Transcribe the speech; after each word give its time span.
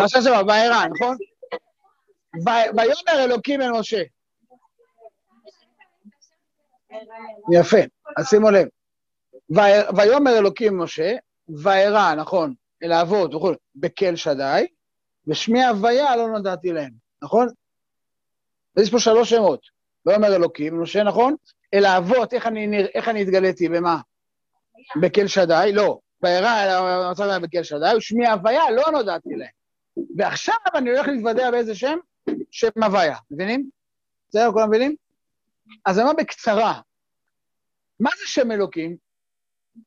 פרשת 0.00 0.22
שבוע, 0.24 0.42
וירא, 0.46 0.86
נכון? 0.86 1.16
ויאמר 2.76 3.24
אלוקים 3.24 3.62
אל 3.62 3.70
משה. 3.70 4.02
יפה, 7.52 7.76
אז 8.16 8.26
שימו 8.28 8.50
לב. 8.50 8.66
ויאמר 9.96 10.38
אלוקים 10.38 10.78
משה, 10.78 11.12
וירא, 11.48 12.14
נכון, 12.14 12.54
אל 12.82 12.92
האבות 12.92 13.34
וכו', 13.34 13.52
בקל 13.76 14.16
שדי, 14.16 14.66
ושמי 15.26 15.64
הוויה 15.64 16.16
לא 16.16 16.28
נודעתי 16.28 16.72
להם, 16.72 16.90
נכון? 17.22 17.48
יש 18.78 18.90
פה 18.90 18.98
שלוש 18.98 19.30
שמות. 19.30 19.60
ויאמר 20.06 20.34
אלוקים, 20.36 20.82
משה, 20.82 21.02
נכון? 21.02 21.34
אל 21.74 21.84
האבות, 21.84 22.34
איך 22.34 22.46
אני, 22.46 22.66
נרא- 22.66 22.88
איך 22.94 23.08
אני 23.08 23.22
התגליתי, 23.22 23.68
במה? 23.68 23.96
בקל 25.00 25.26
שדי, 25.26 25.70
לא. 25.74 25.98
וירא 26.22 26.62
אל 26.64 26.68
המצב 26.68 27.38
בקל 27.42 27.62
שדי, 27.62 27.92
ושמי 27.96 28.28
הוויה 28.28 28.70
לא 28.70 28.82
נודעתי 28.92 29.28
להם. 29.34 29.59
ועכשיו 30.16 30.54
אני 30.74 30.90
הולך 30.90 31.08
להתוודע 31.08 31.50
באיזה 31.50 31.74
שם? 31.74 31.98
שם 32.50 32.82
הוויה, 32.82 33.16
מבינים? 33.30 33.70
בסדר, 34.28 34.52
כולם 34.52 34.68
מבינים? 34.68 34.96
אז 35.86 35.98
אני 35.98 36.08
אומר 36.08 36.16
בקצרה, 36.18 36.80
מה 38.00 38.10
זה 38.18 38.24
שם 38.26 38.50
אלוקים? 38.52 38.96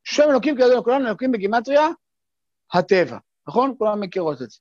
שם 0.03 0.23
אלוקים, 0.29 0.57
כידוע 0.57 0.79
לכולנו, 0.79 1.07
אלוקים 1.07 1.31
בגימטריה, 1.31 1.87
הטבע, 2.73 3.17
נכון? 3.47 3.75
כולם 3.77 3.99
מכירות 3.99 4.41
את 4.41 4.49
זה. 4.49 4.57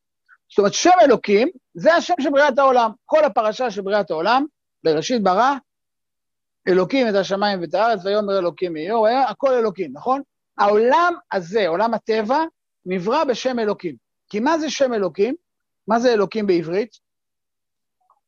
זאת 0.51 0.59
אומרת, 0.59 0.75
שם 0.75 0.91
אלוקים 1.03 1.49
זה 1.75 1.95
השם 1.95 2.15
של 2.21 2.31
בריאת 2.31 2.59
העולם. 2.59 2.91
כל 3.07 3.25
הפרשה 3.25 3.71
של 3.71 3.83
בריאת 3.83 4.11
העולם, 4.11 4.45
בראשית 4.85 5.23
ברא, 5.23 5.55
אלוקים 6.69 7.09
את 7.09 7.15
השמיים 7.15 7.61
ואת 7.61 7.75
הארץ, 7.75 8.05
ויאמר 8.05 8.39
אלוקים 8.39 8.77
יהיו, 8.77 8.97
הוא 8.97 9.07
היה 9.07 9.29
הכל 9.29 9.55
אלוקים, 9.55 9.91
נכון? 9.93 10.23
העולם 10.59 11.15
הזה, 11.33 11.69
עולם 11.69 11.95
הטבע, 11.95 12.39
נברא 12.87 13.25
בשם 13.25 13.59
אלוקים. 13.59 13.97
כי 14.33 14.41
מה 14.41 14.59
זה 14.59 14.71
שם 14.71 14.95
אלוקים? 14.95 15.35
מה 15.89 16.01
זה 16.01 16.13
אלוקים 16.13 16.47
בעברית? 16.47 16.91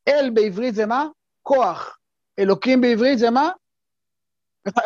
אל 0.08 0.30
בעברית 0.34 0.74
זה 0.74 0.86
מה? 0.86 1.06
כוח. 1.42 1.98
אלוקים 2.38 2.80
בעברית 2.80 3.18
זה 3.18 3.30
מה? 3.30 3.50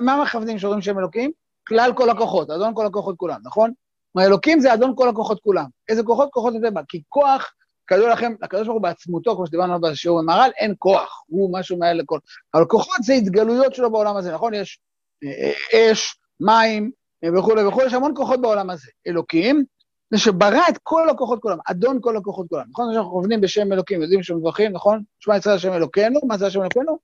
מה 0.00 0.22
מכוונים 0.22 0.58
שאומרים 0.58 0.82
שם 0.82 0.98
אלוקים? 0.98 1.32
כלל 1.68 1.92
כל 1.96 2.10
הכוחות, 2.10 2.50
אדון 2.50 2.74
כל 2.74 2.86
הכוחות 2.86 3.16
כולם, 3.16 3.40
נכון? 3.44 3.72
כלומר, 4.12 4.28
אלוקים 4.28 4.60
זה 4.60 4.74
אדון 4.74 4.92
כל 4.96 5.08
הכוחות 5.08 5.40
כולם. 5.40 5.64
איזה 5.88 6.02
כוחות? 6.02 6.28
כוחות 6.32 6.54
הטבע. 6.54 6.80
כי 6.88 7.02
כוח, 7.08 7.52
כידוע 7.88 8.12
לכם, 8.12 8.32
לקדוש 8.42 8.66
ברוך 8.66 8.74
הוא 8.74 8.82
בעצמותו, 8.82 9.36
כמו 9.36 9.46
שדיברנו 9.46 9.80
בשיעור 9.80 10.22
במהר"ל, 10.22 10.50
אין 10.56 10.74
כוח, 10.78 11.24
הוא 11.26 11.58
משהו 11.58 11.78
מעל 11.78 11.96
לכל. 11.96 12.18
אבל 12.54 12.64
כוחות 12.64 13.02
זה 13.02 13.12
התגלויות 13.12 13.74
שלו 13.74 13.90
בעולם 13.90 14.16
הזה, 14.16 14.32
נכון? 14.32 14.54
יש 14.54 14.80
אה, 15.24 15.92
אש, 15.92 16.18
מים 16.40 16.90
אה, 17.24 17.38
וכולי 17.38 17.64
וכולי, 17.64 17.86
יש 17.86 17.94
המון 17.94 18.12
כוחות 18.16 18.40
בעולם 18.40 18.70
הזה. 18.70 18.90
אלוקים, 19.06 19.64
זה 20.10 20.18
שברא 20.18 20.68
את 20.68 20.78
כל 20.82 21.10
הכוחות 21.10 21.42
כולם, 21.42 21.58
אדון 21.70 21.98
כל 22.00 22.16
הכוחות 22.16 22.46
כולם. 22.48 22.64
נכון? 22.70 22.94
שאנחנו 22.94 23.10
עובדים 23.10 23.40
בשם 23.40 23.72
אלוקים, 23.72 24.02
יודעים 24.02 24.22
שמברכים, 24.22 24.72
נכון? 24.72 25.02
שמע 25.20 25.36
ישראל 25.36 25.56
השם 25.56 25.72
אלוקינו, 25.72 26.20
מה 26.26 26.38
זה 26.38 26.46
השם 26.46 26.60
אלוקינו? 26.60 26.98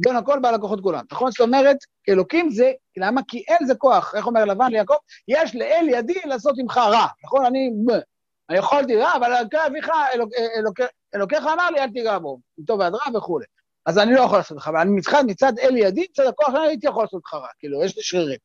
אדון 0.00 0.16
הכל 0.16 0.38
בעל 0.42 0.54
הכוחות 0.54 0.80
כולם. 0.80 1.04
נכון? 1.12 1.30
זאת 1.30 1.40
אומרת, 1.40 1.76
אלוקים 2.08 2.50
זה, 2.50 2.72
למה? 2.96 3.20
כי 3.28 3.44
אל 3.50 3.66
זה 3.66 3.74
כוח. 3.74 4.14
איך 4.14 4.26
אומר 4.26 4.44
לבן 4.44 4.70
ליעקב? 4.70 4.94
יש 5.28 5.54
לאל 5.54 5.86
ידי 5.88 6.20
לעשות 6.24 6.58
עמך 6.58 6.76
רע. 6.76 7.06
נכון? 7.24 7.46
אני, 7.46 7.70
אני 8.50 8.58
יכולתי 8.58 8.96
רע, 8.96 9.16
אבל 9.16 9.34
אלוקי 9.34 9.56
אביך, 9.66 9.90
אלוק, 10.14 10.30
אלוק, 10.58 10.80
אלוקיך 11.14 11.44
אמר 11.54 11.70
לי, 11.70 11.80
אל 11.80 11.90
תיגע 11.90 12.18
בו. 12.18 12.38
טוב 12.66 12.80
ועד 12.80 12.94
רע 12.94 13.16
וכולי. 13.18 13.46
אז 13.86 13.98
אני 13.98 14.14
לא 14.14 14.20
יכול 14.20 14.38
לעשות 14.38 14.56
לך, 14.56 14.68
אבל 14.68 14.88
מצד, 15.26 15.52
אל 15.58 15.76
ידי, 15.76 16.06
מצד 16.10 16.26
הכוח 16.26 16.50
שלי, 16.50 16.68
הייתי 16.68 16.86
יכול 16.86 17.04
לעשות 17.04 17.22
לך 17.26 17.34
רע. 17.34 17.48
כאילו, 17.58 17.84
יש 17.84 17.96
לי 17.96 18.02
שרירים. 18.02 18.38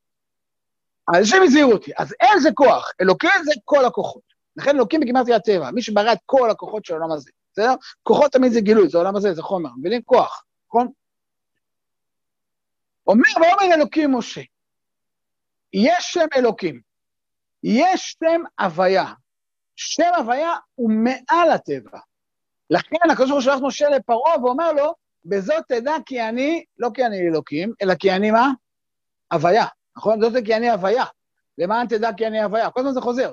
אז 1.08 1.24
השם 1.24 1.38
הזהיר 1.44 1.66
אותי. 1.66 1.92
אז 1.98 2.14
אל 2.22 2.40
זה 2.40 2.50
כוח, 2.54 2.92
אלוקים 3.02 3.30
זה 3.44 3.52
כל 3.66 3.86
הכוחות. 3.86 4.22
לכן 4.56 4.76
אלוקים 4.76 5.00
בגימטריה 5.00 5.36
הטבע, 5.36 5.72
מי 5.72 5.82
שברא 5.82 6.14
את 6.14 6.20
כל 6.26 6.50
הכוחות 6.50 6.86
של 6.86 6.94
העולם 6.94 7.12
הזה. 7.12 7.32
בסדר? 7.52 7.74
כוחות 8.04 8.32
תמיד 8.32 8.52
זה 8.52 8.62
גילוי, 8.62 8.90
זה 8.90 8.98
העולם 8.98 9.16
הזה, 9.16 9.34
זה 9.34 9.42
חומר. 9.42 9.70
מבינים? 9.80 10.02
כוח, 10.06 10.44
נכון? 10.68 10.88
אומר 13.08 13.24
ואומר 13.36 13.74
אלוקים 13.76 14.16
משה, 14.16 14.42
יש 15.74 16.06
שם 16.14 16.26
אלוקים, 16.36 16.82
יש 17.64 18.16
שם 18.20 18.42
הוויה. 18.60 19.14
שם 19.76 20.12
הוויה 20.18 20.52
הוא 20.76 20.92
מעל 20.92 21.52
הטבע. 21.52 22.00
לכן 22.70 23.10
הקדוש 23.12 23.30
ברוך 23.30 23.34
הוא 23.34 23.42
שולח 23.42 23.60
משה 23.62 23.90
לפרעה 23.90 24.44
ואומר 24.44 24.72
לו, 24.72 24.94
בזאת 25.26 25.64
תדע 25.68 25.94
כי 26.06 26.22
אני, 26.22 26.66
לא 26.78 26.90
כי 26.94 27.06
אני 27.06 27.20
אלוקים, 27.28 27.74
אלא 27.82 27.96
כי 27.96 28.12
אני 28.12 28.32
מה? 28.32 28.52
הוויה, 29.32 29.66
נכון? 29.98 30.22
זאת 30.22 30.34
כי 30.46 30.56
אני 30.56 30.70
הוויה. 30.70 31.06
למען 31.58 31.88
תדע 31.88 32.10
כי 32.18 32.28
אני 32.28 32.44
הוויה. 32.44 32.72
כל 32.72 32.80
הזמן 32.80 32.94
זה 32.94 33.02
חוזר. 33.02 33.32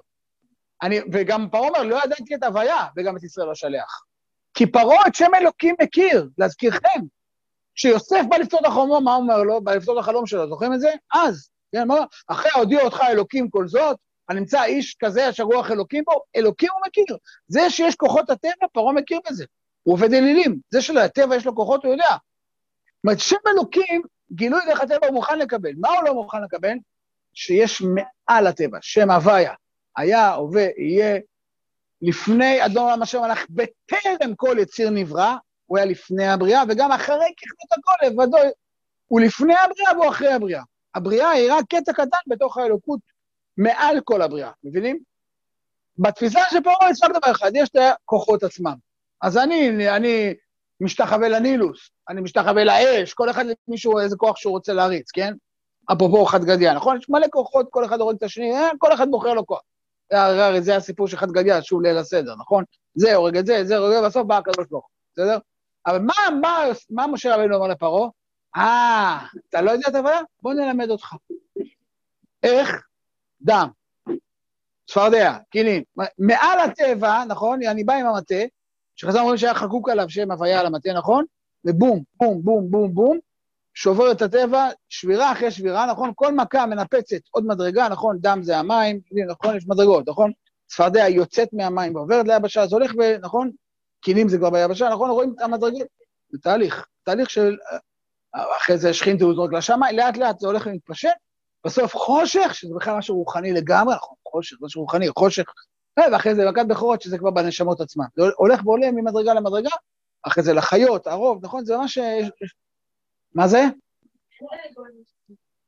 אני, 0.83 1.01
וגם 1.13 1.51
פרעה 1.51 1.69
אומר, 1.69 1.83
לא 1.83 2.01
ידעתי 2.05 2.35
את 2.35 2.43
הוויה, 2.43 2.87
וגם 2.97 3.17
את 3.17 3.23
ישראל 3.23 3.47
לא 3.47 3.55
שלח. 3.55 4.03
כי 4.55 4.67
פרעה 4.67 5.07
את 5.07 5.15
שם 5.15 5.35
אלוקים 5.35 5.75
מכיר, 5.83 6.29
להזכירכם. 6.39 7.01
כשיוסף 7.75 8.21
בא 8.29 8.37
לפתור 8.37 8.61
את 8.61 8.67
החלום, 8.67 9.05
מה 9.05 9.15
הוא 9.15 9.23
אומר 9.23 9.43
לו? 9.43 9.61
בא 9.61 9.75
לפתור 9.75 9.99
את 9.99 10.05
החלום 10.05 10.27
שלו, 10.27 10.49
זוכרים 10.49 10.75
את 10.75 10.81
זה? 10.81 10.91
אז, 11.15 11.49
כן, 11.73 11.89
מה? 11.89 11.95
אחרי 12.29 12.51
הודיע 12.55 12.81
אותך 12.81 13.01
אלוקים 13.09 13.51
כל 13.51 13.69
זאת, 13.69 13.97
הנמצא 14.29 14.65
איש 14.65 14.97
כזה 15.01 15.31
אשר 15.31 15.43
רוח 15.43 15.71
אלוקים 15.71 16.05
בו, 16.07 16.23
אלוקים 16.37 16.69
הוא 16.73 16.81
מכיר. 16.87 17.17
זה 17.49 17.71
שיש 17.71 17.97
כוחות 17.97 18.31
הטבע, 18.31 18.67
פרעה 18.73 18.93
מכיר 18.93 19.19
בזה. 19.31 19.45
הוא 19.83 19.95
עובד 19.95 20.13
אלילים. 20.13 20.59
זה 20.71 20.83
שלטבע 20.83 21.37
יש 21.37 21.47
לו 21.47 21.55
כוחות, 21.55 21.85
הוא 21.85 21.93
יודע. 21.93 22.11
זאת 22.11 23.05
אומרת, 23.05 23.21
שם 23.21 23.37
אלוקים, 23.49 24.03
גילוי 24.33 24.61
דרך 24.67 24.81
הטבע 24.81 25.07
הוא 25.07 25.15
מוכן 25.15 25.39
לקבל. 25.39 25.73
מה 25.77 25.89
הוא 25.89 26.05
לא 26.05 26.15
מוכן 26.15 26.43
לקבל? 26.43 26.75
שיש 27.35 27.83
מעל 27.83 28.47
הטבע, 28.47 28.79
שם 28.81 29.11
הוויה. 29.11 29.53
היה, 29.97 30.35
הווה, 30.35 30.67
יהיה, 30.79 31.19
לפני 32.03 32.67
אדון 32.67 32.85
עולם 32.85 33.03
השם 33.03 33.23
הלך 33.23 33.47
בטרם 33.51 34.35
כל 34.37 34.57
יציר 34.59 34.91
נברא, 34.91 35.35
הוא 35.67 35.79
היה 35.79 35.87
לפני 35.87 36.29
הבריאה, 36.29 36.63
וגם 36.69 36.93
אחרי 36.93 37.33
ככלות 37.37 37.73
הכל 37.79 38.07
לבדו, 38.07 38.39
הוא 39.07 39.21
לפני 39.21 39.55
הבריאה 39.55 39.93
והוא 39.99 40.11
אחרי 40.11 40.33
הבריאה. 40.33 40.63
הבריאה 40.95 41.31
היא 41.31 41.53
רק 41.53 41.65
קטע 41.69 41.93
קטן 41.93 42.19
בתוך 42.27 42.59
האלוקות 42.59 43.01
מעל 43.57 44.01
כל 44.05 44.23
הבריאה, 44.23 44.51
מבינים? 44.65 44.99
בתפיסה 45.99 46.41
של 46.51 46.63
פרעה 46.65 46.91
יש 46.91 47.03
רק 47.03 47.11
דבר 47.11 47.31
אחד, 47.31 47.51
יש 47.55 47.69
את 47.69 47.77
הכוחות 47.77 48.43
עצמם. 48.43 48.75
אז 49.23 49.39
אני, 49.39 49.89
אני 49.97 50.35
משתחווה 50.81 51.29
לנילוס, 51.29 51.91
אני 52.09 52.21
משתחווה 52.21 52.65
לאש, 52.65 53.15
כל 53.15 53.31
אחד 53.31 53.45
למישהו 53.69 53.99
איזה 53.99 54.17
כוח 54.17 54.37
שהוא 54.37 54.53
רוצה 54.53 54.73
להריץ, 54.73 55.11
כן? 55.11 55.35
אפרופו 55.93 56.25
חד 56.25 56.45
גדיה, 56.45 56.75
נכון? 56.75 56.97
יש 56.97 57.09
מלא 57.09 57.27
כוחות, 57.31 57.67
כל 57.71 57.85
אחד 57.85 58.01
הורג 58.01 58.17
את 58.17 58.23
השני, 58.23 58.53
אה, 58.53 58.69
כל 58.79 58.93
אחד 58.93 59.11
בוחר 59.11 59.35
לו 59.35 59.47
כוח. 59.47 59.61
הרי 60.11 60.63
זה 60.63 60.77
הסיפור 60.77 61.09
של 61.09 61.17
חד 61.17 61.31
גדיה, 61.31 61.63
שוב 61.63 61.83
ליל 61.83 61.99
הסדר, 61.99 62.35
נכון? 62.39 62.65
זה 62.95 63.15
הורג 63.15 63.37
את 63.37 63.47
זה, 63.47 63.65
זה 63.65 63.77
הורג, 63.77 64.03
ובסוף 64.03 64.27
בא 64.27 64.39
הקדוש 64.39 64.67
ברוך 64.71 64.85
הוא, 64.85 64.91
בסדר? 65.13 65.39
אבל 65.87 65.99
מה, 65.99 66.15
מה, 66.41 66.65
מה 66.91 67.07
משה 67.07 67.35
רבינו 67.37 67.55
אומר 67.55 67.69
לפרעה? 67.69 68.09
אה, 68.57 69.19
אתה 69.49 69.61
לא 69.61 69.71
יודע 69.71 69.89
את 69.89 69.95
הבעיה? 69.95 70.21
בוא 70.43 70.55
נלמד 70.55 70.91
אותך. 70.91 71.15
איך? 72.43 72.87
דם, 73.41 73.69
צפרדע, 74.87 75.37
קינים. 75.51 75.83
מעל 76.19 76.59
הטבע, 76.59 77.25
נכון? 77.25 77.63
אני 77.63 77.85
בא 77.85 77.95
עם 77.95 78.07
המטה, 78.07 78.35
שחז"ל 78.97 79.19
אומרים 79.19 79.37
שהיה 79.37 79.55
חקוק 79.55 79.89
עליו 79.89 80.11
שם 80.11 80.31
הוויה 80.31 80.61
על 80.61 80.67
המטה, 80.67 80.93
נכון? 80.93 81.25
ובום, 81.65 82.03
בום, 82.21 82.43
בום, 82.43 82.71
בום, 82.71 82.95
בום, 82.95 83.19
שובר 83.75 84.13
את 84.13 84.23
הטבע, 84.23 84.69
שבירה 84.89 85.33
אחרי 85.33 85.51
שבירה, 85.51 85.87
נכון? 85.87 86.13
כל 86.15 86.35
מכה 86.35 86.67
מנפצת 86.67 87.21
עוד 87.31 87.47
מדרגה, 87.47 87.89
נכון? 87.89 88.19
דם 88.21 88.41
זה 88.43 88.59
המים, 88.59 89.01
נכון? 89.29 89.57
יש 89.57 89.65
מדרגות, 89.69 90.09
נכון? 90.09 90.33
צפרדע 90.67 91.09
יוצאת 91.09 91.49
מהמים 91.53 91.97
ועוברת 91.97 92.27
ליבשה, 92.29 92.63
אז 92.63 92.73
הולך 92.73 92.93
ו... 92.99 93.19
נכון? 93.21 93.51
קינים 94.01 94.29
זה 94.29 94.39
כבר 94.39 94.51
ביבשה, 94.51 94.89
נכון? 94.89 95.11
רואים 95.11 95.35
את 95.37 95.41
המדרגות? 95.41 95.87
זה 96.31 96.39
תהליך, 96.39 96.87
תהליך 97.05 97.31
של... 97.31 97.57
אחרי 98.57 98.79
זה 98.79 98.95
שכין 98.95 99.19
תעוזות 99.19 99.51
לשמיים, 99.53 99.97
לאט 99.97 100.17
לאט 100.17 100.39
זה 100.39 100.47
הולך 100.47 100.67
ומתפשט, 100.67 101.11
בסוף 101.65 101.97
חושך, 101.97 102.51
שזה 102.55 102.75
בכלל 102.77 102.99
משהו 102.99 103.17
רוחני 103.17 103.53
לגמרי, 103.53 103.95
נכון, 103.95 104.17
חושך, 104.29 104.57
משהו 104.61 104.83
רוחני, 104.83 105.09
חושך, 105.19 105.45
ואחרי 105.99 106.35
זה 106.35 106.51
מכת 106.51 106.67
בכורות, 106.67 107.03
שזה 107.03 107.19
כבר 107.19 107.31
בנשמות 107.31 107.81
עצמן. 107.81 108.05
זה 108.17 108.23
הולך 108.37 108.67
ועולה 108.67 108.91
ממדרגה 108.91 109.35
למדרגה, 109.35 109.71
אחרי 110.23 110.45
זה 110.45 110.53
לחיות, 110.53 111.07
הרוב, 111.07 111.45
נכון? 111.45 111.65
זה 111.65 111.77
ממש... 111.77 111.99
מה 113.35 113.49
זה? 113.49 113.63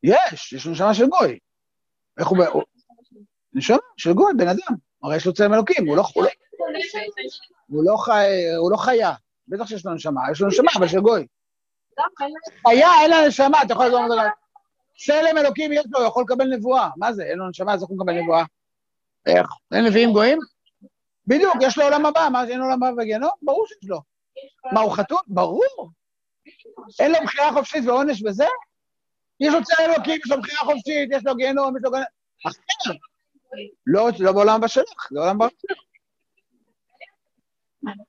יש, 0.03 0.53
יש 0.53 0.67
נשמה 0.67 0.95
של 0.95 1.07
גוי. 1.07 1.39
איך 2.19 2.29
הוא... 2.29 2.39
נשמה 3.55 3.77
של 3.97 4.13
גוי, 4.13 4.33
בן 4.37 4.49
אדם. 4.49 4.77
הרי 5.03 5.17
יש 5.17 5.27
לו 5.27 5.33
צלם 5.33 5.55
אלוקים, 5.55 5.89
הוא 5.89 5.97
לא... 5.97 6.03
הוא 7.69 7.85
לא 7.85 7.97
חי... 7.97 8.27
הוא 8.57 8.71
לא 8.71 8.77
חיה. 8.77 9.13
בטח 9.49 9.67
שיש 9.67 9.87
לו 9.87 9.95
נשמה, 9.95 10.21
יש 10.33 10.41
לו 10.41 10.49
נשמה, 10.49 10.71
אבל 10.79 10.89
של 10.89 11.01
גוי. 11.01 11.27
חיה, 12.69 12.89
אין 13.03 13.11
לה 13.11 13.29
נשמה, 13.29 13.63
אתה 13.63 13.73
יכול 13.73 13.87
לדבר 13.87 14.21
על 14.21 14.29
צלם 14.99 15.39
אלוקים 15.39 15.73
יש 15.73 15.85
לו, 15.91 15.99
הוא 15.99 16.09
יכול 16.09 16.25
לקבל 16.25 16.45
נבואה. 16.45 16.89
מה 16.97 17.13
זה? 17.13 17.23
אין 17.23 17.39
לו 17.39 17.49
נשמה, 17.49 17.75
אז 17.75 17.83
איך 17.83 17.91
הוא 17.91 17.99
מקבל 17.99 18.13
נבואה? 18.23 18.45
איך? 19.27 19.47
אין 19.75 19.85
נביאים 19.85 20.13
גויים? 20.13 20.39
בדיוק, 21.27 21.55
יש 21.61 21.79
לו 21.79 21.85
עולם 21.85 22.07
הבא, 22.07 22.29
מה, 22.33 22.45
אין 22.45 22.61
עולם 22.61 22.83
הבא 22.83 23.01
וגיהנום? 23.03 23.31
ברור 23.43 23.67
שיש 23.67 23.91
לו. 23.91 24.01
מה, 24.73 24.81
הוא 24.81 24.93
חתום? 24.93 25.19
ברור. 25.27 25.91
אין 27.01 27.13
לו 27.13 27.19
בחירה 27.25 27.53
חופשית 27.53 27.85
ועונש 27.87 28.23
בזה? 28.23 28.47
יש 29.41 29.55
לו 29.55 29.65
צלם 29.65 29.91
אלוקים, 29.91 30.21
יש 30.25 30.31
לו 30.31 30.43
בחירה 30.43 30.61
חופשית, 30.61 31.09
יש 31.13 31.23
לו 31.25 31.37
גיהנום, 31.37 31.77
יש 31.77 31.83
לו 31.85 31.91
גיהנום. 31.91 32.07
אחר. 32.47 32.93
לא, 33.87 34.09
לא 34.19 34.33
בעולם 34.33 34.55
הבא 34.57 34.69
שלך, 34.69 35.09
זה 35.13 35.19
עולם 35.19 35.43
הבא. 35.43 35.47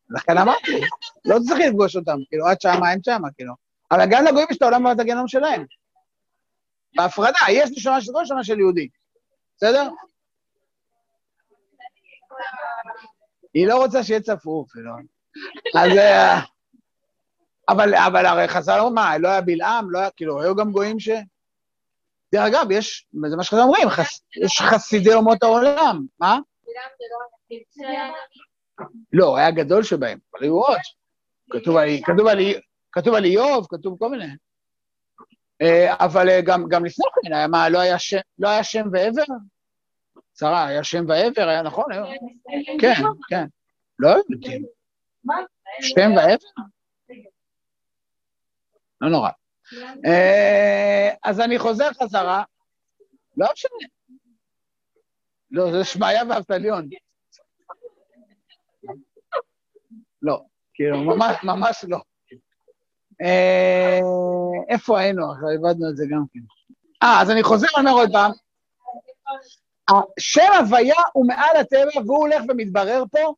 לכן 0.10 0.38
אמרתי, 0.38 0.72
לא 1.26 1.38
צריך 1.48 1.60
לפגוש 1.68 1.96
אותם, 1.96 2.18
כאילו, 2.30 2.48
עד 2.48 2.62
שמה 2.62 2.92
אין 2.92 3.00
שמה, 3.04 3.28
כאילו. 3.38 3.54
אבל 3.92 4.06
גם 4.12 4.26
לגויים 4.26 4.48
יש 4.52 4.58
את 4.58 4.62
העולם 4.62 4.86
ואת 4.86 5.00
הגיהנום 5.00 5.28
שלהם. 5.28 5.66
בהפרדה, 6.96 7.40
יש 7.50 7.70
נשמה 7.72 8.02
של 8.02 8.12
גוי, 8.12 8.24
נשמה 8.24 8.44
של 8.44 8.60
יהודי. 8.60 8.88
בסדר? 9.58 9.90
היא 13.58 13.68
לא 13.68 13.78
רוצה 13.78 14.04
שיהיה 14.04 14.22
צפוף, 14.22 14.76
לא. 14.76 14.92
אז... 15.76 15.98
אה, 15.98 16.40
אבל, 17.70 17.96
אבל 17.96 18.26
הרי 18.26 18.48
חז"ל 18.48 18.80
אומרים, 18.80 18.96
מה, 18.96 19.18
לא 19.18 19.28
היה 19.28 19.42
בלעם, 19.42 19.92
לא 19.92 20.00
היה, 20.00 20.10
כאילו, 20.12 20.42
היו 20.42 20.56
גם 20.56 20.72
גויים 20.72 21.00
ש... 21.00 21.10
דרך 22.32 22.44
אגב, 22.48 22.72
יש, 22.72 23.08
זה 23.30 23.36
מה 23.38 23.44
שאתם 23.44 23.58
אומרים, 23.58 23.88
יש 24.44 24.62
חסידי 24.62 25.14
אומות 25.14 25.44
העולם, 25.44 26.06
מה? 26.20 26.40
לא, 29.14 29.38
היה 29.38 29.52
גדול 29.52 29.84
שבהם, 29.84 30.20
אבל 30.34 30.44
היו 30.44 30.56
עוד. 30.56 30.80
כתוב 32.92 33.14
על, 33.16 33.26
איוב, 33.26 33.68
כתוב 33.70 33.98
כל 34.00 34.10
מיני. 34.10 34.36
אה, 35.62 36.06
אבל 36.06 36.30
אה, 36.30 36.42
גם, 36.42 36.86
לפני 36.86 37.06
כן, 37.24 37.52
מה, 37.52 37.70
לא 37.70 37.80
לא 38.40 38.50
היה 38.50 38.64
שם 38.64 38.84
ועבר? 38.92 39.24
שרה, 40.40 40.66
היה 40.68 40.84
שם 40.84 41.06
ועבר, 41.08 41.48
היה 41.48 41.62
נכון? 41.62 41.86
כן, 42.82 42.94
כן. 43.30 43.46
לא 44.00 44.10
יודעים. 44.10 44.66
שם 45.82 46.12
ועבר? 46.16 46.64
לא 49.02 49.10
נורא. 49.10 49.30
אה, 50.06 51.14
אז 51.24 51.40
אני 51.40 51.60
חוזר 51.60 51.90
חזרה, 51.94 52.44
לא 53.38 53.48
משנה. 53.54 53.72
לא, 55.52 55.72
זה 55.72 55.84
שמעיה 55.84 56.24
ואבטליון. 56.30 56.90
לא, 60.22 60.42
כאילו, 60.74 60.98
ממש, 60.98 61.36
ממש 61.44 61.86
לא. 61.88 61.98
אה, 63.22 64.00
איפה 64.70 65.00
היינו? 65.00 65.24
איבדנו 65.52 65.90
את 65.90 65.98
זה 65.98 66.06
גם 66.12 66.24
כן. 66.34 66.40
אה, 67.04 67.22
אז 67.22 67.32
אני 67.32 67.44
חוזר 67.44 67.68
ואומר 67.76 67.92
עוד 67.92 68.10
פעם. 68.12 68.32
שם 70.20 70.52
הוויה 70.60 71.02
הוא 71.14 71.28
מעל 71.28 71.58
הטבע, 71.58 72.02
והוא 72.06 72.18
הולך 72.18 72.44
ומתברר 72.50 73.04
פה, 73.12 73.34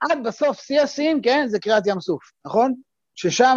עד 0.00 0.18
בסוף 0.24 0.60
שיא 0.60 0.80
השיאים, 0.80 1.22
כן, 1.22 1.44
זה 1.48 1.60
קריעת 1.60 1.86
ים 1.86 2.00
סוף, 2.00 2.32
נכון? 2.44 2.74
ששם, 3.14 3.56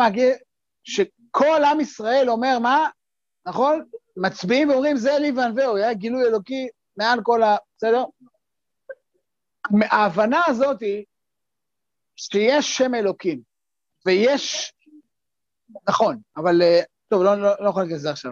שכל 0.84 1.64
עם 1.66 1.80
ישראל 1.80 2.30
אומר, 2.30 2.60
מה? 2.60 2.90
נכון? 3.46 3.86
מצביעים 4.18 4.70
ואומרים, 4.70 4.98
זה 4.98 5.20
לי 5.20 5.32
וענווהו, 5.32 5.76
היה 5.76 5.94
גילוי 5.94 6.24
אלוקי 6.24 6.68
מעל 6.98 7.20
כל 7.24 7.44
ה... 7.44 7.56
בסדר? 7.78 8.04
ההבנה 9.92 10.42
הזאת 10.48 10.82
היא 10.82 11.06
שיש 12.16 12.78
שם 12.78 12.96
אלוקים, 12.96 13.42
ויש... 14.06 14.74
נכון, 15.90 16.18
אבל... 16.38 16.62
אה, 16.62 16.82
טוב, 17.08 17.24
לא, 17.24 17.42
לא, 17.42 17.52
לא 17.60 17.70
יכול 17.70 17.82
להגיד 17.82 17.96
את 17.96 18.02
זה 18.02 18.12
עכשיו, 18.12 18.32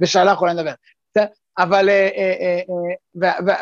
בשאלה 0.00 0.32
יכולה 0.32 0.54
לדבר. 0.54 0.72
אבל... 1.58 1.88
אה, 1.88 2.08
אה, 2.16 2.60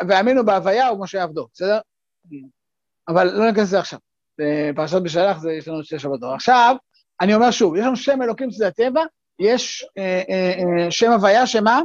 והאמינו 0.07 0.45
בהוויה 0.45 0.91
ומשה 0.91 1.23
עבדו, 1.23 1.47
בסדר? 1.53 1.79
אבל 3.07 3.31
לא 3.33 3.47
ניכנס 3.47 3.67
לזה 3.67 3.79
עכשיו. 3.79 3.99
בפרשת 4.39 5.01
בשלח 5.01 5.37
זה, 5.37 5.51
יש 5.51 5.67
לנו 5.67 5.83
שתי 5.83 5.99
שבתות. 5.99 6.33
עכשיו, 6.35 6.75
אני 7.21 7.35
אומר 7.35 7.51
שוב, 7.51 7.75
יש 7.75 7.85
לנו 7.85 7.95
שם 7.95 8.21
אלוקים 8.21 8.51
שזה 8.51 8.67
הטבע, 8.67 9.03
יש 9.39 9.85
אה, 9.97 10.21
אה, 10.29 10.53
אה, 10.83 10.91
שם 10.91 11.11
הוויה 11.11 11.47
שמה? 11.47 11.81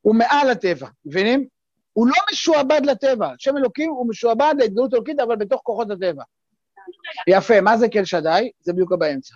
הוא 0.00 0.14
מעל 0.14 0.50
הטבע, 0.50 0.88
מבינים? 1.04 1.46
הוא 1.92 2.06
לא 2.06 2.14
משועבד 2.32 2.80
לטבע, 2.84 3.30
שם 3.38 3.56
אלוקים 3.56 3.90
הוא 3.90 4.08
משועבד 4.08 4.54
להתגלות 4.58 4.94
אלוקית, 4.94 5.20
אבל 5.20 5.36
בתוך 5.36 5.60
כוחות 5.64 5.90
הטבע. 5.90 6.22
יפה, 7.28 7.60
מה 7.60 7.76
זה 7.76 7.88
קל 7.88 8.04
שדי? 8.04 8.50
זה 8.60 8.72
בדיוק 8.72 8.92
באמצע. 8.92 9.34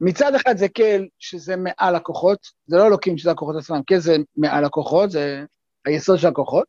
מצד 0.00 0.34
אחד 0.34 0.56
זה 0.56 0.68
קל 0.68 1.06
שזה 1.18 1.54
מעל 1.56 1.96
הכוחות, 1.96 2.38
זה 2.66 2.76
לא 2.76 2.86
אלוקים 2.86 3.18
שזה 3.18 3.30
הכוחות 3.30 3.56
עצמם, 3.56 3.82
קל 3.86 3.98
זה 3.98 4.16
מעל 4.36 4.64
הכוחות, 4.64 5.10
זה 5.10 5.44
היסוד 5.86 6.18
של 6.18 6.28
הכוחות, 6.28 6.66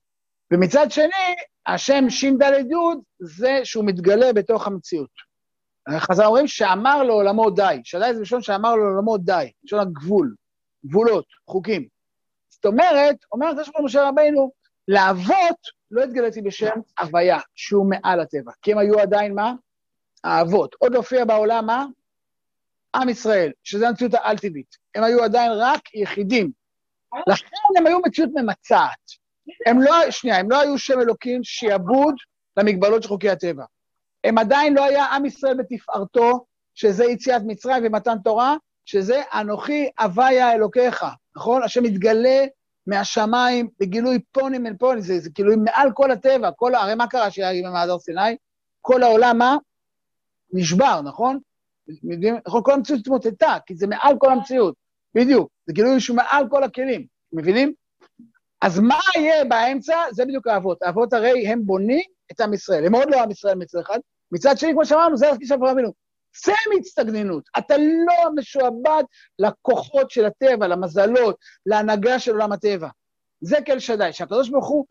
ומצד 0.51 0.91
שני, 0.91 1.35
השם 1.67 2.09
ש"ד 2.09 2.41
י' 2.41 2.75
זה 3.19 3.59
שהוא 3.63 3.85
מתגלה 3.85 4.33
בתוך 4.33 4.67
המציאות. 4.67 5.29
חז"ל 5.97 6.25
אומרים 6.25 6.47
שאמר 6.47 7.03
לעולמו 7.03 7.49
די, 7.49 7.81
שדי 7.83 8.13
זה 8.13 8.21
לשון 8.21 8.41
שאמר 8.41 8.75
לעולמו 8.75 9.17
די, 9.17 9.51
לשון 9.63 9.79
הגבול, 9.79 10.35
גבולות, 10.85 11.25
חוקים. 11.47 11.87
זאת 12.49 12.65
אומרת, 12.65 13.15
אומר 13.31 13.47
הקדוש 13.47 13.69
ברוך 13.69 13.85
משה 13.85 14.07
רבינו, 14.07 14.51
לאבות 14.87 15.79
לא 15.91 16.03
התגליתי 16.03 16.41
בשם 16.41 16.79
הוויה, 16.99 17.39
שהוא 17.55 17.89
מעל 17.89 18.19
הטבע, 18.19 18.51
כי 18.61 18.71
הם 18.71 18.77
היו 18.77 18.99
עדיין 18.99 19.35
מה? 19.35 19.53
האבות. 20.23 20.75
עוד 20.79 20.95
הופיע 20.95 21.25
בעולם 21.25 21.65
מה? 21.65 21.85
עם 22.95 23.09
ישראל, 23.09 23.51
שזה 23.63 23.87
המציאות 23.87 24.13
האל-טבעית. 24.13 24.77
הם 24.95 25.03
היו 25.03 25.23
עדיין 25.23 25.51
רק 25.55 25.95
יחידים. 25.95 26.51
לכן 27.27 27.47
הם 27.77 27.87
היו 27.87 27.99
מציאות 28.05 28.29
ממצעת. 28.35 29.19
הם 29.65 29.81
לא, 29.81 30.11
שנייה, 30.11 30.37
הם 30.37 30.51
לא 30.51 30.61
היו 30.61 30.77
שם 30.77 30.99
אלוקים 30.99 31.43
שיעבוד 31.43 32.15
למגבלות 32.57 33.03
של 33.03 33.09
חוקי 33.09 33.29
הטבע. 33.29 33.63
הם 34.23 34.37
עדיין 34.37 34.73
לא 34.73 34.83
היה 34.83 35.05
עם 35.05 35.25
ישראל 35.25 35.57
בתפארתו, 35.57 36.45
שזה 36.75 37.05
יציאת 37.05 37.41
מצרים 37.45 37.83
ומתן 37.85 38.17
תורה, 38.23 38.55
שזה 38.85 39.21
אנוכי 39.33 39.89
הוויה 39.99 40.53
אלוקיך, 40.53 41.05
נכון? 41.35 41.63
השם 41.63 41.83
מתגלה 41.83 42.45
מהשמיים 42.87 43.69
בגילוי 43.79 44.19
פונים 44.31 44.67
אל 44.67 44.73
פונים, 44.79 45.01
זה, 45.01 45.19
זה 45.19 45.29
כאילו 45.35 45.53
מעל 45.57 45.91
כל 45.93 46.11
הטבע, 46.11 46.51
כל, 46.51 46.75
הרי 46.75 46.95
מה 46.95 47.07
קרה 47.07 47.31
שהיה 47.31 47.69
במעדר 47.69 47.99
סיני? 47.99 48.35
כל 48.81 49.03
העולם, 49.03 49.37
מה? 49.37 49.57
נשבר, 50.53 51.01
נכון? 51.01 51.39
נכון, 52.45 52.61
כל 52.63 52.73
המציאות 52.73 53.01
התמוטטה, 53.01 53.57
כי 53.65 53.75
זה 53.75 53.87
מעל 53.87 54.15
כל 54.19 54.31
המציאות, 54.31 54.75
בדיוק. 55.15 55.49
זה 55.65 55.73
גילוי 55.73 55.99
שהוא 55.99 56.17
מעל 56.17 56.49
כל 56.49 56.63
הכלים, 56.63 57.05
מבינים? 57.33 57.73
אז 58.61 58.79
מה 58.79 58.99
יהיה 59.15 59.45
באמצע? 59.45 59.97
זה 60.11 60.25
בדיוק 60.25 60.47
האבות. 60.47 60.83
האבות 60.83 61.13
הרי 61.13 61.47
הם 61.47 61.65
בונים 61.65 62.03
את 62.31 62.41
עם 62.41 62.53
ישראל. 62.53 62.85
הם 62.85 62.95
עוד 62.95 63.07
לא 63.11 63.23
עם 63.23 63.31
ישראל 63.31 63.55
מצד 63.55 63.79
אחד. 63.79 63.99
מצד 64.31 64.57
שני, 64.57 64.73
כמו 64.73 64.85
שאמרנו, 64.85 65.17
זה 65.17 65.29
הכי 65.29 65.45
שאנחנו 65.45 65.71
אבינו. 65.71 65.93
זה 66.45 66.53
מצטגנינות. 66.77 67.43
אתה 67.57 67.75
לא 67.77 68.29
משועבד 68.35 69.03
לכוחות 69.39 70.11
של 70.11 70.25
הטבע, 70.25 70.67
למזלות, 70.67 71.37
להנהגה 71.65 72.19
של 72.19 72.31
עולם 72.31 72.51
הטבע. 72.51 72.87
זה 73.41 73.57
כל 73.65 73.79
שדי, 73.79 74.13
שהקדוש 74.13 74.49
ברוך 74.49 74.67
הוא, 74.67 74.85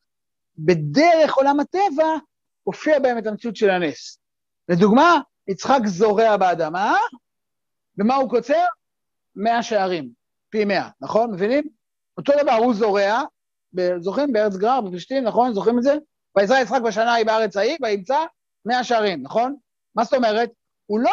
בדרך 0.58 1.34
עולם 1.34 1.60
הטבע, 1.60 2.16
הופיע 2.62 2.98
בהם 2.98 3.18
את 3.18 3.26
המציאות 3.26 3.56
של 3.56 3.70
הנס. 3.70 4.18
לדוגמה, 4.68 5.20
יצחק 5.48 5.80
זורע 5.86 6.36
באדמה, 6.36 6.96
ומה 7.98 8.14
הוא 8.14 8.30
קוצר? 8.30 8.64
מאה 9.36 9.62
שערים, 9.62 10.10
פי 10.50 10.64
מאה, 10.64 10.88
נכון? 11.00 11.30
מבינים? 11.30 11.64
אותו 12.18 12.32
דבר, 12.42 12.52
הוא 12.52 12.74
זורע, 12.74 13.22
זוכרים? 13.98 14.32
בארץ 14.32 14.56
גרר, 14.56 14.80
בפלישתים, 14.80 15.24
נכון? 15.24 15.54
זוכרים 15.54 15.78
את 15.78 15.82
זה? 15.82 15.94
ויזרע 16.36 16.60
יצחק 16.60 16.80
בשנה 16.80 17.12
ההיא 17.12 17.26
בארץ 17.26 17.56
ההיא, 17.56 17.76
וימצא 17.82 18.24
מאה 18.64 18.84
שערים, 18.84 19.22
נכון? 19.22 19.56
מה 19.94 20.04
זאת 20.04 20.14
אומרת? 20.14 20.50
הוא 20.86 21.00
לא, 21.00 21.12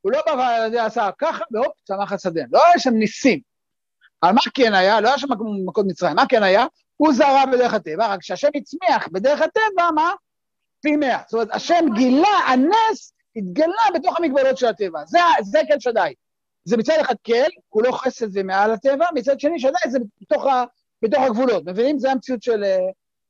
הוא 0.00 0.12
לא 0.12 0.20
בא 0.26 0.68
ועשה 0.72 1.10
ככה, 1.18 1.44
והופ, 1.50 1.72
צמח 1.84 2.12
השדה. 2.12 2.42
לא 2.52 2.66
היה 2.66 2.78
שם 2.78 2.94
ניסים. 2.94 3.40
אבל 4.22 4.32
מה 4.32 4.40
כן 4.54 4.74
היה? 4.74 5.00
לא 5.00 5.08
היה 5.08 5.18
שם 5.18 5.28
מכות 5.66 5.86
מצרים. 5.88 6.16
מה 6.16 6.26
כן 6.28 6.42
היה? 6.42 6.66
הוא 6.96 7.12
זרע 7.12 7.46
בדרך 7.46 7.74
הטבע, 7.74 8.06
רק 8.06 8.22
שהשם 8.22 8.48
הצמיח 8.54 9.08
בדרך 9.12 9.40
הטבע, 9.40 9.90
מה? 9.94 10.12
פי 10.80 10.96
מאה. 10.96 11.18
זאת 11.26 11.34
אומרת, 11.34 11.48
השם 11.52 11.84
גילה, 11.94 12.38
הנס 12.48 13.13
התגלה 13.36 13.84
בתוך 13.94 14.18
המגבלות 14.18 14.58
של 14.58 14.66
הטבע. 14.66 15.04
זה, 15.06 15.18
זה 15.42 15.60
כן 15.68 15.80
שדי. 15.80 16.14
זה 16.64 16.76
מצד 16.76 16.94
אחד 17.00 17.14
כן, 17.24 17.48
כולו 17.68 17.92
חסד 17.92 18.26
ומעל 18.32 18.72
הטבע, 18.72 19.06
מצד 19.14 19.40
שני 19.40 19.60
שדי 19.60 19.90
זה 19.90 19.98
בתוך, 20.20 20.46
ה, 20.46 20.64
בתוך 21.02 21.22
הגבולות. 21.22 21.64
מבינים? 21.66 21.98
זה 21.98 22.10
המציאות 22.12 22.42
של, 22.42 22.64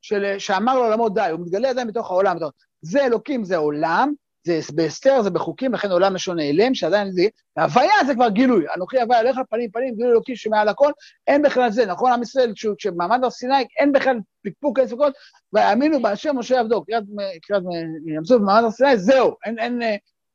של, 0.03 0.39
שאמר 0.39 0.75
לעולמו 0.75 1.09
די, 1.09 1.29
הוא 1.33 1.41
מתגלה 1.41 1.71
עדיין 1.71 1.89
בתוך 1.89 2.11
העולם. 2.11 2.37
זה 2.83 3.05
אלוקים, 3.05 3.45
זה 3.45 3.57
עולם, 3.57 4.13
זה 4.45 4.61
בהסתר, 4.75 5.23
זה 5.23 5.31
בחוקים, 5.31 5.75
לכן 5.75 5.91
עולם 5.91 6.15
לשון 6.15 6.37
נעלם, 6.37 6.75
שעדיין 6.75 7.13
זה... 7.13 7.23
הוויה 7.59 7.95
זה 8.07 8.15
כבר 8.15 8.29
גילוי, 8.29 8.65
אנוכי 8.77 9.01
הוויה 9.01 9.21
עליך 9.21 9.37
פנים 9.51 9.71
פנים, 9.71 9.95
גילוי 9.95 10.13
אלוקי 10.13 10.37
שמעל 10.37 10.69
הכל, 10.69 10.93
אין 11.27 11.43
בכלל 11.43 11.71
זה, 11.71 11.87
נכון? 11.87 12.13
עם 12.13 12.23
ישראל, 12.23 12.53
כשבמעמד 12.79 13.25
הר 13.25 13.31
סיני, 13.31 13.65
אין 13.79 13.93
בכלל 13.93 14.19
פקפוק 14.45 14.79
אין 14.79 14.89
ספקות, 14.89 15.15
והאמינו 15.53 16.03
באשר 16.03 16.33
משה 16.33 16.61
עבדו, 16.61 16.85
קריאת 16.85 17.63
ים 18.07 18.25
סוף 18.25 18.41
במעמד 18.41 18.65
הר 18.65 18.71
סיני, 18.71 18.99
זהו, 18.99 19.35
אין, 19.45 19.59
אין, 19.59 19.83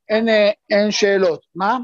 אין, 0.08 0.28
אין 0.70 0.90
שאלות. 0.90 1.40
מה? 1.54 1.78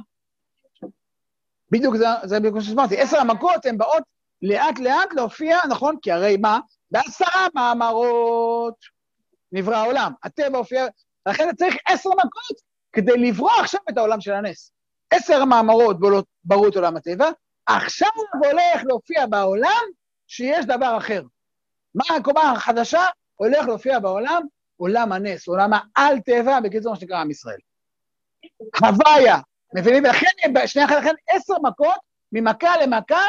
בדיוק 1.71 1.97
זה, 1.97 2.07
זה 2.25 2.39
בדיוק 2.39 2.55
מה 2.55 2.61
שהסברתי. 2.61 2.97
עשר 3.01 3.19
המכות 3.19 3.67
הן 3.67 3.79
באות 3.79 4.03
לאט 4.43 4.79
לאט 4.79 5.13
להופיע, 5.13 5.59
נכון? 5.69 5.97
כי 6.03 6.13
הרי 6.13 6.37
מה? 6.37 6.59
בעשרה 6.91 7.47
מאמרות 7.55 8.75
נברא 9.53 9.77
העולם. 9.77 10.13
הטבע 10.23 10.59
הופיע, 10.59 10.87
לכן 11.27 11.55
צריך 11.55 11.77
עשר 11.89 12.11
מכות 12.11 12.61
כדי 12.93 13.17
לברוא 13.17 13.51
עכשיו 13.61 13.81
את 13.91 13.99
העולם 13.99 14.21
של 14.21 14.33
הנס. 14.33 14.73
עשר 15.11 15.45
מאמרות 15.45 15.97
ברו 16.45 16.69
את 16.69 16.77
עולם 16.77 16.97
הטבע, 16.97 17.31
עכשיו 17.67 18.09
הוא 18.15 18.47
הולך 18.47 18.85
להופיע 18.85 19.27
בעולם 19.27 19.85
שיש 20.27 20.67
דבר 20.67 20.97
אחר. 20.97 21.23
מה 21.95 22.17
הקומה 22.17 22.53
החדשה? 22.53 23.05
הולך 23.35 23.67
להופיע 23.67 23.99
בעולם 23.99 24.43
עולם 24.77 25.13
הנס, 25.13 25.49
עולם 25.49 25.71
העל-טבע, 25.97 26.61
בקיצור 26.61 26.93
מה 26.93 26.99
שנקרא 27.01 27.21
עם 27.21 27.31
ישראל. 27.31 27.59
הוויה, 28.81 29.37
מבינים? 29.75 30.05
ולכן, 30.05 30.67
שנייה 30.67 30.89
אחת, 30.89 30.97
לכן 30.97 31.15
עשר 31.29 31.55
מכות, 31.63 31.97
ממכה 32.33 32.77
למכה, 32.83 33.23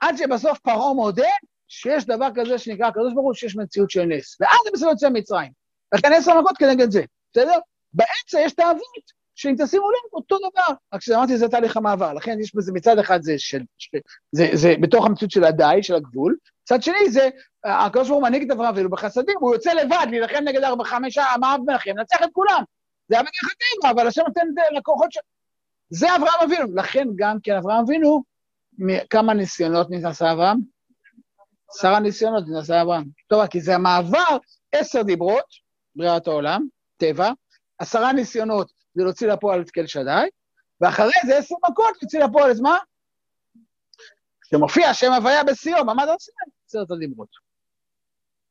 עד 0.00 0.16
שבסוף 0.16 0.58
פרעה 0.58 0.94
מודה 0.94 1.28
שיש 1.68 2.06
דבר 2.06 2.28
כזה 2.34 2.58
שנקרא 2.58 2.86
הקדוש 2.86 3.12
ברוך 3.14 3.26
הוא, 3.26 3.34
שיש 3.34 3.56
מציאות 3.56 3.90
של 3.90 4.04
נס. 4.04 4.40
ואז 4.40 4.58
הם 4.66 4.72
בסדר 4.72 4.88
יוצא 4.88 5.08
ממצרים. 5.08 5.52
לכן 5.94 6.12
עשר 6.12 6.40
מכות 6.40 6.56
כנגד 6.58 6.90
זה, 6.90 7.02
בסדר? 7.32 7.58
באמצע 7.92 8.40
יש 8.40 8.52
האבות, 8.58 9.20
שאם 9.34 9.54
תשימו 9.58 9.90
לב, 9.90 10.14
אותו 10.14 10.38
דבר. 10.38 10.74
רק 10.94 11.02
שאמרתי, 11.02 11.38
זה 11.38 11.48
תהליך 11.48 11.76
המעבר. 11.76 12.12
לכן 12.12 12.40
יש 12.40 12.54
בזה 12.54 12.72
מצד 12.72 12.98
אחד 12.98 13.22
זה 13.22 13.34
של... 13.38 13.62
זה, 14.32 14.48
זה 14.52 14.74
בתוך 14.80 15.06
המציאות 15.06 15.30
של 15.30 15.44
הדי, 15.44 15.78
של 15.82 15.94
הגבול. 15.94 16.36
מצד 16.62 16.82
שני 16.82 17.10
זה, 17.10 17.28
הקדוש 17.64 18.08
ברוך 18.08 18.20
הוא 18.20 18.28
מנהיג 18.28 18.42
את 18.42 18.50
אברהם 18.50 18.68
אבינו 18.68 18.90
בחסדים, 18.90 19.36
הוא 19.40 19.54
יוצא 19.54 19.72
לבד 19.72 20.06
להילחם 20.10 20.44
נגד 20.44 20.62
ארבע 20.64 20.84
חמישה, 20.84 21.24
המאב 21.24 21.60
מנחם, 21.66 21.90
נצח 21.90 22.16
את 22.24 22.28
כולם. 22.32 22.62
זה 23.08 23.14
היה 23.14 23.22
בדרך 23.22 23.52
הטבע, 23.52 23.90
אבל 23.90 24.06
השם 24.06 24.22
נותן 24.26 24.46
לקוחות 24.76 25.12
של... 25.12 25.20
זה 25.90 26.16
אברהם 26.16 26.40
אבינו. 26.44 26.74
לכן 26.74 27.08
גם 27.16 27.36
כן 27.42 27.56
אברהם 27.56 27.84
אבינו, 27.84 28.22
כמה 29.10 29.34
ניסיונות 29.34 29.90
נעשה 29.90 30.32
אברהם? 30.32 30.58
עשרה 31.70 32.00
ניסיונות 32.00 32.44
נעשה 32.48 32.82
אברהם. 32.82 33.04
טוב, 33.26 33.46
כי 33.46 33.60
זה 33.60 33.74
המעבר, 33.74 34.36
עשר 34.72 35.02
דיברות, 35.02 35.44
בריאת 35.96 36.26
העולם, 36.26 36.66
טבע, 37.00 37.30
עשרה 37.78 38.12
ניסיונות 38.12 38.72
זה 38.94 39.02
להוציא 39.02 39.26
לפועל 39.28 39.60
את 39.60 39.70
קל 39.70 39.86
שדי, 39.86 40.28
ואחרי 40.80 41.12
זה 41.26 41.36
עשר 41.36 41.54
מכות 41.70 41.96
להוציא 42.02 42.24
לפועל 42.24 42.50
את 42.50 42.56
מה? 42.60 42.78
שמופיע 44.44 44.94
שם 44.94 45.12
הוויה 45.12 45.44
בשיאו, 45.44 45.84
מעמד 45.84 46.08
הר 46.08 46.18
סיני, 46.18 46.52
עשרת 46.66 46.90
הדיברות. 46.90 47.28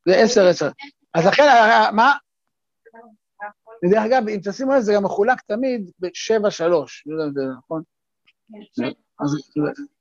זה 0.08 0.16
עשר 0.16 0.48
עשר. 0.48 0.70
אז 1.14 1.26
לכן, 1.26 1.44
מה? 1.94 2.14
ודרך 3.86 4.04
אגב, 4.06 4.28
אם 4.30 4.40
תשימו 4.44 4.74
לב, 4.74 4.80
זה 4.80 4.94
גם 4.94 5.04
מחולק 5.04 5.42
תמיד 5.42 5.92
בשבע 6.00 6.52
שלוש, 6.52 7.04
לא 7.08 7.14
יודע 7.14 7.26
אם 7.26 7.34
זה 7.34 7.42
נכון? 7.58 7.82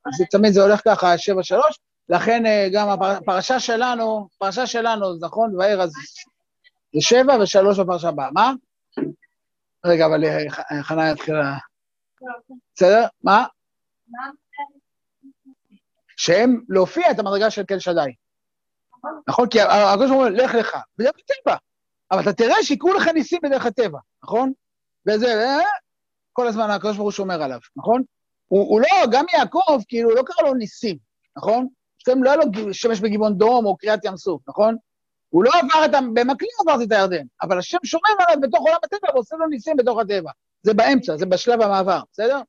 אז 0.07 0.25
תמיד 0.31 0.53
זה 0.53 0.63
הולך 0.63 0.81
ככה, 0.85 1.19
שבע 1.19 1.43
שלוש, 1.43 1.79
לכן 2.09 2.47
אה, 2.47 2.69
גם 2.73 2.89
הפרשה 2.89 3.61
שלנו, 3.61 4.29
פרשה 4.39 4.67
שלנו, 4.67 5.19
נכון, 5.21 5.57
ואיר 5.57 5.83
אז 5.83 5.93
זה 6.95 7.01
שבע 7.01 7.37
ושלוש 7.43 7.79
בפרשה 7.79 8.09
הבאה. 8.09 8.31
מה? 8.31 8.53
רגע, 9.87 10.07
אבל 10.07 10.25
אה, 10.25 10.83
חנה 10.83 11.11
יתחילה... 11.11 11.55
בסדר? 12.75 13.07
מה? 13.25 13.47
שהם 16.17 16.61
להופיע 16.69 17.11
את 17.11 17.19
המדרגה 17.19 17.51
של 17.51 17.63
קל 17.63 17.79
שדי. 17.79 18.15
נכון? 19.29 19.49
כי 19.49 19.61
הקדוש 19.61 20.11
ברוך 20.11 20.21
הוא 20.21 20.27
אומר, 20.27 20.45
לך 20.45 20.55
לך, 20.55 20.77
בדרך 20.99 21.13
הטבע. 21.19 21.57
אבל 22.11 22.23
אתה 22.23 22.33
תראה 22.33 22.63
שיקרו 22.63 22.93
לך 22.93 23.09
ניסים 23.09 23.41
בדרך 23.43 23.67
הטבע, 23.67 23.99
נכון? 24.23 24.53
וזה, 25.09 25.27
אה, 25.27 25.69
כל 26.33 26.47
הזמן 26.47 26.71
הקדוש 26.71 26.97
ברוך 26.97 27.05
הוא 27.05 27.13
שומר 27.13 27.43
עליו, 27.43 27.59
נכון? 27.77 28.03
הוא, 28.49 28.69
הוא 28.69 28.81
לא, 28.81 29.07
גם 29.13 29.25
יעקב, 29.33 29.81
כאילו, 29.89 30.11
לא 30.11 30.23
קרא 30.23 30.47
לו 30.47 30.55
ניסים, 30.55 30.97
נכון? 31.37 31.69
אצלם 32.03 32.25
לא 32.25 32.31
היה 32.31 32.37
לו 32.37 32.75
שמש 32.75 33.01
בגבעון 33.01 33.39
דום 33.39 33.67
או 33.67 33.77
קריאת 33.77 34.05
ים 34.05 34.17
סוף, 34.17 34.43
נכון? 34.49 34.77
הוא 35.29 35.45
לא 35.45 35.51
עבר 35.51 35.85
את 35.85 35.95
ה... 35.95 36.01
במקלים 36.01 36.51
עברתי 36.61 36.85
את 36.85 36.93
הירדן, 36.93 37.25
אבל 37.43 37.59
השם 37.59 37.79
שומר 37.85 38.11
עליו 38.19 38.41
בתוך 38.41 38.61
עולם 38.61 38.79
הטבע 38.85 39.15
ועושה 39.15 39.37
לו 39.37 39.47
ניסים 39.47 39.77
בתוך 39.77 39.99
הטבע. 39.99 40.31
זה 40.63 40.75
באמצע, 40.75 41.17
זה 41.17 41.27
בשלב 41.27 41.63
המעבר, 41.63 42.01
בסדר? 42.13 42.41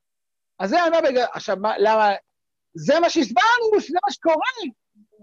אז 0.60 0.70
זה 0.70 0.84
אני 0.84 0.98
בגלל... 1.10 1.26
עכשיו, 1.34 1.58
מה, 1.60 1.78
למה... 1.78 2.12
זה 2.74 3.00
מה 3.00 3.10
שהסברנו, 3.10 3.82
שזה 3.82 3.98
מה 4.06 4.12
שקורה. 4.12 4.74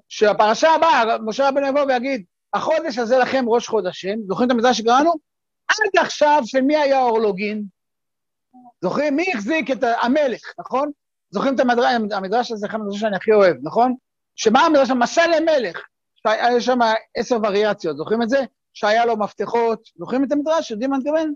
שהפרשה 0.09 0.71
הבאה, 0.71 1.19
משה 1.19 1.49
רבנו 1.49 1.67
יבוא 1.67 1.81
ויגיד, 1.81 2.25
החודש 2.55 2.99
הזה 2.99 3.19
לכם 3.19 3.45
ראש 3.49 3.69
חודשים, 3.69 4.23
זוכרים 4.29 4.47
את 4.47 4.55
המדרש 4.55 4.79
שקראנו? 4.79 5.13
עד 5.69 6.03
עכשיו, 6.03 6.43
של 6.45 6.61
מי 6.61 6.77
היה 6.77 6.99
האורלוגין? 6.99 7.65
זוכרים? 8.83 9.17
מי 9.17 9.25
החזיק 9.35 9.71
את 9.71 9.85
המלך, 10.03 10.41
נכון? 10.59 10.91
זוכרים 11.31 11.55
את 11.55 11.61
המדרש, 11.61 11.95
המדרש 12.13 12.53
הזה, 12.53 12.67
אחד 12.67 12.75
המדרש 12.75 13.01
שאני 13.01 13.17
הכי 13.17 13.33
אוהב, 13.33 13.57
נכון? 13.63 13.95
שמה 14.35 14.61
המדרש? 14.61 14.91
משל 14.91 15.27
למלך. 15.37 15.81
היה 16.27 16.61
שם 16.61 16.79
עשר 17.17 17.37
וריאציות, 17.43 17.97
זוכרים 17.97 18.23
את 18.23 18.29
זה? 18.29 18.41
שהיה 18.75 19.07
לו 19.07 19.17
מפתחות, 19.17 19.89
זוכרים 19.97 20.25
את 20.25 20.33
המדרש? 20.33 20.71
יודעים 20.71 20.91
מה 20.91 20.97
אני 20.97 21.05
מתכוון? 21.05 21.35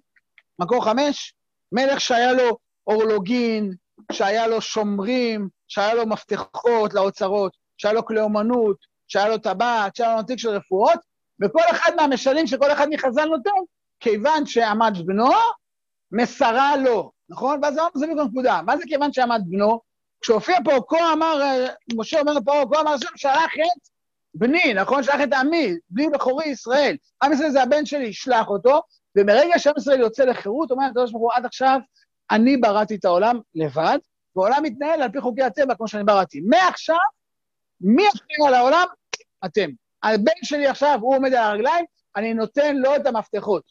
מקור 0.58 0.84
חמש? 0.84 1.34
מלך 1.72 2.00
שהיה 2.00 2.32
לו 2.32 2.58
אורלוגין, 2.86 3.74
שהיה 4.12 4.46
לו 4.46 4.60
שומרים, 4.60 5.48
שהיה 5.68 5.94
לו 5.94 6.06
מפתחות 6.06 6.94
לאוצרות, 6.94 7.52
שהיה 7.76 7.94
לו 7.94 8.06
כלי 8.06 8.20
אומנות, 8.20 8.76
שהיה 9.08 9.28
לו 9.28 9.38
טבעת, 9.38 9.96
שהיה 9.96 10.14
לו 10.14 10.20
נתיק 10.20 10.38
של 10.38 10.48
רפואות, 10.48 10.98
וכל 11.42 11.62
אחד 11.70 11.90
מהמשלים 11.96 12.46
שכל 12.46 12.72
אחד 12.72 12.86
מחז"ל 12.90 13.24
נותן, 13.24 13.50
כיוון 14.00 14.46
שעמד 14.46 14.92
בנו, 15.06 15.30
מסרה 16.12 16.76
לו, 16.76 17.12
נכון? 17.28 17.60
ואז 17.62 17.74
אמרנו, 17.74 17.90
זה 17.94 18.06
בדיוק 18.06 18.20
הנקודה. 18.20 18.60
מה 18.66 18.76
זה 18.76 18.82
כיוון 18.88 19.12
שעמד 19.12 19.42
בנו? 19.46 19.80
כשהופיע 20.20 20.58
פה, 20.64 20.70
כה 20.88 21.12
אמר, 21.12 21.42
אה, 21.42 21.66
משה 21.96 22.20
אומר 22.20 22.32
פה, 22.44 22.62
כה 22.72 22.80
אמר 22.80 22.92
השם, 22.92 23.16
שלח 23.16 23.52
את 23.54 23.89
בני, 24.34 24.74
נכון? 24.74 25.02
שלח 25.02 25.20
את 25.22 25.32
עמי, 25.32 25.74
בני 25.90 26.08
בכורי 26.08 26.46
ישראל. 26.46 26.96
עם 27.22 27.32
ישראל 27.32 27.50
זה 27.50 27.62
הבן 27.62 27.86
שלי, 27.86 28.12
שלח 28.12 28.48
אותו, 28.48 28.80
ומרגע 29.16 29.58
שעם 29.58 29.74
ישראל 29.78 30.00
יוצא 30.00 30.24
לחירות, 30.24 30.70
אומר 30.70 30.84
הקדוש 30.84 31.10
ברוך 31.10 31.22
הוא, 31.22 31.32
עד 31.32 31.46
עכשיו 31.46 31.80
אני 32.30 32.56
בראתי 32.56 32.94
את 32.94 33.04
העולם 33.04 33.40
לבד, 33.54 33.98
והעולם 34.36 34.62
מתנהל 34.62 35.02
על 35.02 35.10
פי 35.12 35.20
חוקי 35.20 35.42
הטבע 35.42 35.74
כמו 35.74 35.88
שאני 35.88 36.04
בראתי. 36.04 36.40
מעכשיו, 36.40 36.96
מי 37.80 38.08
אחראי 38.08 38.48
על 38.48 38.54
העולם? 38.54 38.86
אתם. 39.44 39.70
הבן 40.02 40.32
שלי 40.42 40.66
עכשיו, 40.66 40.98
הוא 41.02 41.16
עומד 41.16 41.34
על 41.34 41.44
הרגליים, 41.44 41.84
אני 42.16 42.34
נותן 42.34 42.76
לו 42.76 42.96
את 42.96 43.06
המפתחות. 43.06 43.62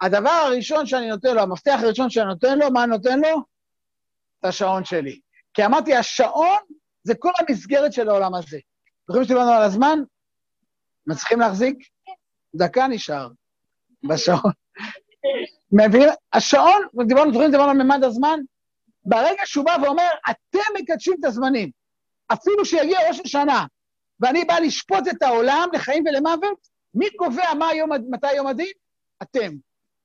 הדבר 0.00 0.30
הראשון 0.30 0.86
שאני 0.86 1.08
נותן 1.08 1.34
לו, 1.34 1.40
המפתח 1.40 1.78
הראשון 1.82 2.10
שאני 2.10 2.26
נותן 2.26 2.58
לו, 2.58 2.70
מה 2.70 2.86
נותן 2.86 3.20
לו? 3.20 3.42
את 4.40 4.44
השעון 4.44 4.84
שלי. 4.84 5.20
כי 5.54 5.64
אמרתי, 5.64 5.96
השעון 5.96 6.58
זה 7.02 7.14
כל 7.14 7.30
המסגרת 7.38 7.92
של 7.92 8.08
העולם 8.08 8.34
הזה. 8.34 8.58
זוכרים 9.10 9.24
שדיברנו 9.24 9.50
על 9.50 9.62
הזמן? 9.62 9.98
מצליחים 11.06 11.40
להחזיק? 11.40 11.76
דקה 12.54 12.86
נשאר 12.86 13.28
בשעון. 14.08 14.52
מבינים? 15.72 16.08
השעון, 16.32 16.82
דיברנו, 17.06 17.32
זוכרים, 17.32 17.50
דיברנו 17.50 17.70
על 17.70 17.76
ממד 17.76 18.04
הזמן? 18.04 18.40
ברגע 19.04 19.42
שהוא 19.44 19.64
בא 19.64 19.76
ואומר, 19.82 20.08
אתם 20.30 20.58
מקדשים 20.78 21.14
את 21.20 21.24
הזמנים, 21.24 21.70
אפילו 22.32 22.64
שיגיע 22.64 23.08
ראש 23.08 23.20
השנה, 23.24 23.64
ואני 24.20 24.44
בא 24.44 24.58
לשפוט 24.58 25.08
את 25.08 25.22
העולם 25.22 25.68
לחיים 25.72 26.04
ולמוות, 26.06 26.68
מי 26.94 27.06
קובע 27.16 27.54
מה 27.54 27.74
יום, 27.74 27.90
מתי 28.10 28.32
יום 28.32 28.46
הדין? 28.46 28.72
אתם. 29.22 29.52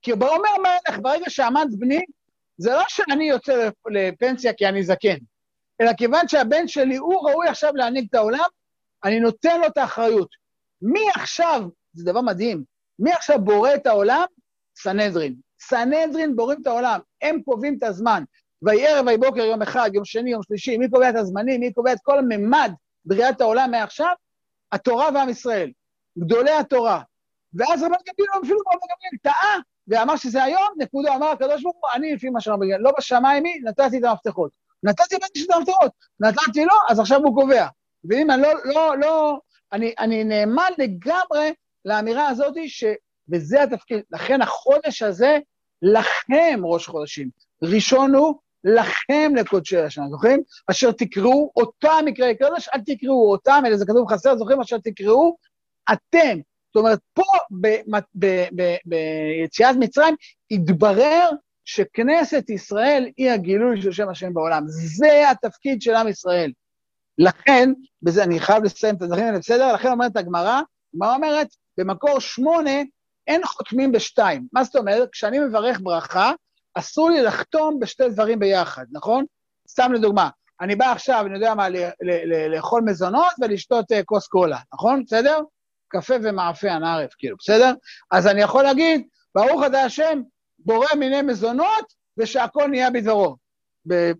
כי 0.01 0.13
באומר 0.13 0.57
מלך, 0.59 0.99
ברגע 0.99 1.29
שעמד 1.29 1.67
בני, 1.79 2.01
זה 2.57 2.71
לא 2.71 2.83
שאני 2.87 3.29
יוצא 3.29 3.69
לפנסיה 3.91 4.53
כי 4.53 4.67
אני 4.67 4.83
זקן, 4.83 5.17
אלא 5.81 5.91
כיוון 5.97 6.27
שהבן 6.27 6.67
שלי, 6.67 6.95
הוא 6.95 7.29
ראוי 7.29 7.47
עכשיו 7.47 7.75
להנהיג 7.75 8.07
את 8.09 8.15
העולם, 8.15 8.49
אני 9.05 9.19
נותן 9.19 9.61
לו 9.61 9.67
את 9.67 9.77
האחריות. 9.77 10.29
מי 10.81 11.09
עכשיו, 11.15 11.61
זה 11.93 12.05
דבר 12.05 12.21
מדהים, 12.21 12.63
מי 12.99 13.13
עכשיו 13.13 13.41
בורא 13.41 13.75
את 13.75 13.87
העולם? 13.87 14.25
סנהדרין. 14.77 15.35
סנהדרין 15.61 16.35
בוראים 16.35 16.61
את 16.61 16.67
העולם, 16.67 16.99
הם 17.21 17.41
קובעים 17.41 17.75
את 17.77 17.83
הזמן. 17.83 18.23
ויהי 18.61 18.87
ערב 18.87 19.05
ויהי 19.05 19.17
בוקר 19.17 19.41
יום 19.41 19.61
אחד, 19.61 19.89
יום 19.93 20.05
שני, 20.05 20.31
יום 20.31 20.43
שלישי, 20.43 20.77
מי 20.77 20.89
קובע 20.89 21.09
את 21.09 21.15
הזמנים, 21.15 21.59
מי 21.59 21.73
קובע 21.73 21.93
את 21.93 21.97
כל 22.03 22.19
הממד 22.19 22.71
בריאת 23.05 23.41
העולם 23.41 23.71
מעכשיו? 23.71 24.13
התורה 24.71 25.09
ועם 25.13 25.29
ישראל, 25.29 25.71
גדולי 26.19 26.51
התורה. 26.51 27.01
ואז 27.53 27.83
רבן 27.83 27.95
גמליאל 28.07 28.43
אפילו 28.43 28.59
רבן 28.59 28.79
גמליאל 28.79 29.17
טעה 29.21 29.59
ואמר 29.87 30.15
שזה 30.15 30.43
היום, 30.43 30.67
נקודה, 30.77 31.15
אמר 31.15 31.27
הקדוש 31.27 31.63
ברוך 31.63 31.75
הוא, 31.81 31.89
אני 31.95 32.13
לפי 32.13 32.29
מה 32.29 32.41
שאמר 32.41 32.57
בגלל, 32.57 32.79
לא 32.79 32.91
בשמיים 32.97 33.45
היא, 33.45 33.61
נתתי 33.63 33.99
את 33.99 34.03
המפתחות. 34.03 34.51
נתתי 34.83 35.15
לבן 35.15 35.25
את 35.45 35.49
המפתחות, 35.55 35.91
נתתי 36.19 36.65
לו, 36.65 36.73
אז 36.89 36.99
עכשיו 36.99 37.19
הוא 37.23 37.35
קובע. 37.35 37.67
ואם 38.09 38.31
אני 38.31 38.41
לא, 38.41 38.53
לא, 38.65 38.97
לא, 38.97 39.39
אני, 39.73 39.93
אני 39.99 40.23
נאמן 40.23 40.71
לגמרי 40.77 41.53
לאמירה 41.85 42.27
הזאת 42.27 42.55
שבזה 42.67 43.63
התפקיד. 43.63 44.01
לכן 44.11 44.41
החודש 44.41 45.01
הזה, 45.01 45.39
לכם 45.81 46.59
ראש 46.63 46.87
חודשים. 46.87 47.29
ראשון 47.63 48.15
הוא 48.15 48.35
לכם 48.63 49.31
לקודשי 49.35 49.77
השנה, 49.77 50.09
זוכרים? 50.09 50.43
אשר 50.71 50.91
תקראו 50.91 51.51
אותם 51.55 52.05
מקראי 52.05 52.37
קודש, 52.37 52.69
אל 52.75 52.79
תקראו 52.85 53.31
אותם, 53.31 53.63
אלא 53.65 53.77
זה 53.77 53.85
כתוב 53.85 54.11
חסר, 54.11 54.37
זוכרים? 54.37 54.61
אשר 54.61 54.77
תקראו 54.77 55.37
אתם. 55.93 56.39
זאת 56.67 56.75
אומרת, 56.75 56.99
פה 57.13 57.23
ביציאת 58.85 59.75
מצרים 59.79 60.15
התברר 60.51 61.29
שכנסת 61.65 62.49
ישראל 62.49 63.09
היא 63.17 63.31
הגילוי 63.31 63.81
של 63.81 63.91
שם 63.91 64.09
השם 64.09 64.33
בעולם. 64.33 64.63
זה 64.67 65.29
התפקיד 65.31 65.81
של 65.81 65.95
עם 65.95 66.07
ישראל. 66.07 66.51
לכן, 67.17 67.69
בזה 68.01 68.23
אני 68.23 68.39
חייב 68.39 68.63
לסיים 68.63 68.95
את 68.95 69.01
הדברים 69.01 69.25
האלה, 69.25 69.39
בסדר? 69.39 69.73
לכן 69.73 69.91
אומרת 69.91 70.17
הגמרא, 70.17 70.61
הגמרא 70.93 71.15
אומרת, 71.15 71.47
במקור 71.77 72.19
שמונה 72.19 72.81
אין 73.27 73.45
חותמים 73.45 73.91
בשתיים. 73.91 74.47
מה 74.53 74.63
זאת 74.63 74.75
אומרת? 74.75 75.09
כשאני 75.11 75.39
מברך 75.39 75.79
ברכה, 75.83 76.31
אסור 76.73 77.09
לי 77.09 77.21
לחתום 77.21 77.79
בשתי 77.79 78.09
דברים 78.09 78.39
ביחד, 78.39 78.85
נכון? 78.91 79.25
סתם 79.69 79.93
לדוגמה, 79.93 80.29
אני 80.61 80.75
בא 80.75 80.91
עכשיו, 80.91 81.23
אני 81.25 81.35
יודע 81.35 81.53
מה, 81.53 81.67
לאכול 82.49 82.81
מזונות 82.85 83.33
ולשתות 83.41 83.91
uh, 83.91 83.95
כוס 84.05 84.27
קולה, 84.27 84.59
נכון? 84.73 85.03
בסדר? 85.05 85.39
קפה 85.87 86.13
ומאפה 86.23 86.71
הנערף, 86.71 87.13
כאילו, 87.17 87.35
בסדר? 87.39 87.73
אז 88.11 88.27
אני 88.27 88.41
יכול 88.41 88.63
להגיד, 88.63 89.07
ברוך 89.35 89.61
אתה 89.67 89.81
השם, 89.81 90.21
בורא 90.59 90.87
מיני 90.99 91.21
מזונות, 91.21 91.93
ושהכול 92.17 92.67
נהיה 92.67 92.91
בדברו. 92.91 93.35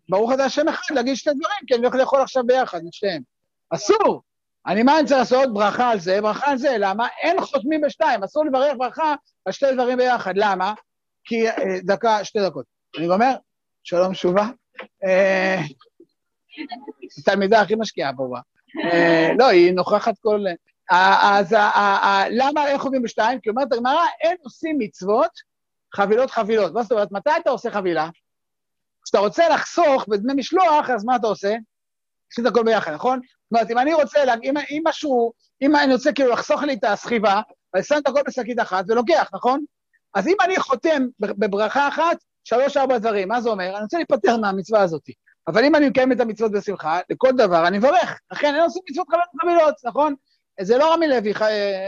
ברוך 0.10 0.34
אתה 0.34 0.46
השם 0.46 0.68
אחד, 0.68 0.96
להגיד 0.96 1.16
שתי 1.16 1.30
דברים, 1.30 1.66
כי 1.68 1.74
אני 1.76 1.84
לא 1.84 1.88
יכול 1.88 2.00
לאכול 2.00 2.22
עכשיו 2.22 2.44
ביחד 2.46 2.80
את 2.88 2.94
שתיהם. 2.94 3.22
אסור. 3.70 4.22
אני, 4.68 4.84
מה 4.84 5.00
אני 5.00 5.08
צריך 5.08 5.20
לעשות? 5.20 5.54
ברכה 5.54 5.90
על 5.90 6.00
זה, 6.00 6.22
ברכה 6.22 6.52
על 6.52 6.58
זה. 6.58 6.76
למה? 6.80 7.08
אין 7.22 7.42
חותמים 7.42 7.82
בשתיים, 7.82 8.24
אסור 8.24 8.46
לברך 8.46 8.74
ברכה 8.78 9.16
על 9.46 9.52
שתי 9.54 9.66
דברים 9.74 9.98
ביחד. 9.98 10.34
למה? 10.36 10.74
כי, 11.24 11.50
אה, 11.50 11.54
דקה, 11.84 12.24
שתי 12.24 12.40
דקות. 12.46 12.66
אני 12.98 13.08
אומר, 13.08 13.36
שלום 13.84 14.14
שובה. 14.14 14.48
אה, 15.06 15.62
תלמידה 17.26 17.62
הכי 17.62 17.76
משקיעה 17.76 18.12
פה. 18.18 18.28
אה, 18.94 19.28
לא, 19.40 19.46
היא 19.46 19.74
נוכחת 19.74 20.14
כל... 20.20 20.40
אז 20.90 21.56
למה 22.30 22.68
איך 22.68 22.82
חותמים 22.82 23.02
בשתיים? 23.02 23.40
כי 23.40 23.50
אומרת 23.50 23.74
הגמרא, 23.74 24.06
אין 24.22 24.38
עושים 24.44 24.76
מצוות 24.80 25.32
חבילות 25.96 26.32
חבילות. 26.32 26.74
מה 26.74 26.84
זאת 26.84 26.92
אומרת, 26.92 27.12
מתי 27.12 27.30
אתה 27.42 27.50
עושה 27.50 27.72
חבילה? 27.72 28.10
כשאתה 29.06 29.20
רוצה 29.20 29.50
לחסוך 29.50 30.06
בדמי 30.08 30.34
משלוח, 30.34 30.90
אז 30.90 31.06
מה 31.06 31.16
אתה 31.16 31.28
עושה? 31.28 31.56
עשית 32.32 32.46
הכל 32.46 32.64
ביחד, 32.64 32.94
נכון? 32.94 33.20
זאת 33.20 33.52
אומרת, 33.52 33.72
אם 33.72 33.78
אני 33.78 33.94
רוצה, 33.94 34.20
אם, 34.44 34.58
אם 34.58 34.82
משהו, 34.86 35.34
אם 35.62 35.76
אני 35.76 35.94
רוצה 35.94 36.12
כאילו 36.14 36.32
לחסוך 36.32 36.64
לי 36.64 36.74
את 36.74 36.84
הסחיבה, 36.84 37.42
אני 37.76 37.84
שם 37.84 37.96
את 37.98 38.08
הכל 38.08 38.22
בשקית 38.28 38.60
אחת 38.60 38.86
ולוקח, 38.88 39.30
נכון? 39.34 39.64
אז 40.16 40.28
אם 40.28 40.36
אני 40.44 40.60
חותם 40.60 41.04
בברכה 41.20 41.88
אחת, 41.88 42.18
שלוש-ארבע 42.44 42.98
דברים, 42.98 43.28
מה 43.28 43.42
זה 43.42 43.50
אומר? 43.50 43.76
אני 43.76 43.84
רוצה 43.84 43.98
להיפטר 43.98 44.38
מהמצווה 44.38 44.82
הזאת. 44.82 45.04
אבל 45.48 45.66
אם 45.66 45.76
אני 45.76 45.90
מקיים 45.90 46.12
את 46.12 46.20
המצוות 46.20 46.52
בשמחה, 46.52 47.00
לכל 47.10 47.32
דבר 47.32 47.68
אני 47.68 47.78
מברך. 47.78 48.20
לכן 48.32 48.56
אין 48.56 48.64
עושים 48.64 48.82
מצוות 48.90 49.08
חבילות, 49.42 49.76
נכון? 49.84 50.16
זה 50.62 50.78
לא 50.78 50.94
רמי 50.94 51.08
לוי, 51.08 51.34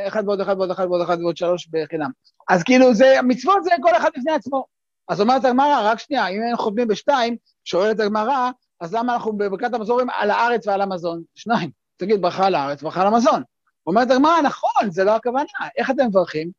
אחד 0.07 0.23
ועוד 0.25 0.41
אחד 0.41 0.55
ועוד 0.57 0.71
אחד 0.71 0.85
ועוד 0.85 1.01
אחד 1.01 1.17
ועוד 1.21 1.37
שלוש 1.37 1.67
בחינם. 1.67 2.09
אז 2.49 2.63
כאילו, 2.63 2.93
זה, 2.93 3.15
מצוות 3.23 3.63
זה 3.63 3.71
כל 3.81 3.97
אחד 3.97 4.09
בפני 4.17 4.31
עצמו. 4.31 4.65
אז 5.09 5.21
אומרת 5.21 5.45
הגמרא, 5.45 5.91
רק 5.91 5.99
שנייה, 5.99 6.27
אם 6.27 6.41
היינו 6.41 6.57
חותמים 6.57 6.87
בשתיים, 6.87 7.37
שואלת 7.63 7.99
הגמרא, 7.99 8.51
אז 8.81 8.93
למה 8.93 9.13
אנחנו 9.13 9.37
בברכת 9.37 9.73
המזון 9.73 10.07
על 10.13 10.31
הארץ 10.31 10.67
ועל 10.67 10.81
המזון? 10.81 11.21
שניים. 11.35 11.71
תגיד, 11.97 12.21
ברכה 12.21 12.45
על 12.45 12.55
הארץ, 12.55 12.81
ברכה 12.81 13.01
על 13.01 13.07
המזון. 13.07 13.43
אומרת 13.87 14.11
הגמרא, 14.11 14.41
נכון, 14.41 14.89
זה 14.89 15.03
לא 15.03 15.15
הכוונה. 15.15 15.49
איך 15.77 15.91
אתם 15.91 16.05
מברכים? 16.07 16.51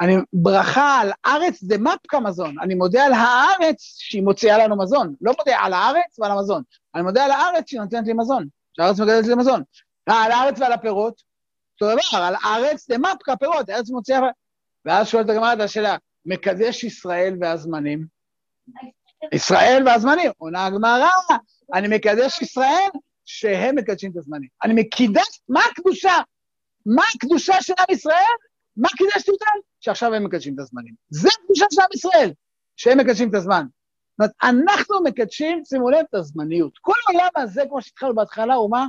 אני, 0.00 0.16
ברכה 0.32 1.00
על 1.00 1.12
ארץ 1.26 1.62
דה 1.62 1.78
מפקא 1.78 2.16
מזון. 2.16 2.54
אני 2.62 2.74
מודה 2.74 3.04
על 3.04 3.12
הארץ 3.12 3.76
שהיא 3.98 4.22
מוציאה 4.22 4.58
לנו 4.58 4.78
מזון. 4.78 5.14
לא 5.20 5.32
מודה 5.38 5.58
על 5.58 5.72
הארץ 5.72 6.18
ועל 6.18 6.30
המזון. 6.30 6.62
אני 6.94 7.02
מודה 7.02 7.24
על 7.24 7.30
הארץ 7.30 7.68
שהיא 7.68 7.80
נותנת 7.80 8.06
לי 8.06 8.12
מזון. 8.12 8.46
שהארץ 8.76 9.00
מגדלת 9.00 9.26
לי 9.26 9.34
מזון. 9.34 9.62
אה, 10.08 10.24
על 10.24 10.32
הארץ 10.32 10.60
ועל 10.60 10.72
הפירות. 10.72 11.22
אותו 11.80 11.92
דבר, 11.92 12.24
על 12.24 12.34
הארץ 12.42 12.88
דה 12.90 12.98
מפקא 12.98 13.34
פירות, 13.34 13.68
הארץ 13.68 13.90
מוציאה... 13.90 14.20
ואז 14.84 15.08
שואלת 15.08 15.28
הגמרא 15.30 15.52
את 15.52 15.60
השאלה, 15.60 15.96
מקדש 16.28 16.84
ישראל 16.84 17.36
והזמנים? 17.40 18.06
ישראל 19.32 19.82
והזמנים. 19.86 20.30
עונה 20.38 20.66
הגמרא, 20.66 21.10
אני 21.74 21.96
מקדש 21.96 22.42
ישראל 22.42 22.90
שהם 23.24 23.76
מקדשים 23.76 24.10
את 24.10 24.16
הזמנים. 24.16 24.48
אני 24.64 24.74
מקידש, 24.82 25.40
מה 25.48 25.60
הקדושה? 25.72 26.12
מה 26.86 27.02
הקדושה 27.14 27.54
של 27.60 27.72
עם 27.78 27.94
ישראל? 27.94 28.36
מה 28.76 28.88
קידשתי 28.88 29.30
אותם? 29.30 29.58
שעכשיו 29.80 30.14
הם 30.14 30.24
מקדשים 30.24 30.54
את 30.54 30.58
הזמנים. 30.58 30.94
זה 31.10 31.28
הקדושה 31.42 31.66
של 31.70 31.80
עם 31.80 31.88
ישראל, 31.94 32.32
שהם 32.76 32.98
מקדשים 32.98 33.28
את 33.28 33.34
הזמן. 33.34 33.66
זאת 33.66 34.20
אומרת, 34.20 34.32
אנחנו 34.42 35.02
מקדשים, 35.04 35.64
שימו 35.64 35.90
לב, 35.90 36.04
את 36.08 36.14
הזמניות. 36.14 36.78
כל 36.80 36.92
העולם 37.08 37.28
הזה, 37.36 37.62
כמו 37.68 37.82
שהתחלנו 37.82 38.14
בהתחלה, 38.14 38.54
הוא 38.54 38.70
מה? 38.70 38.86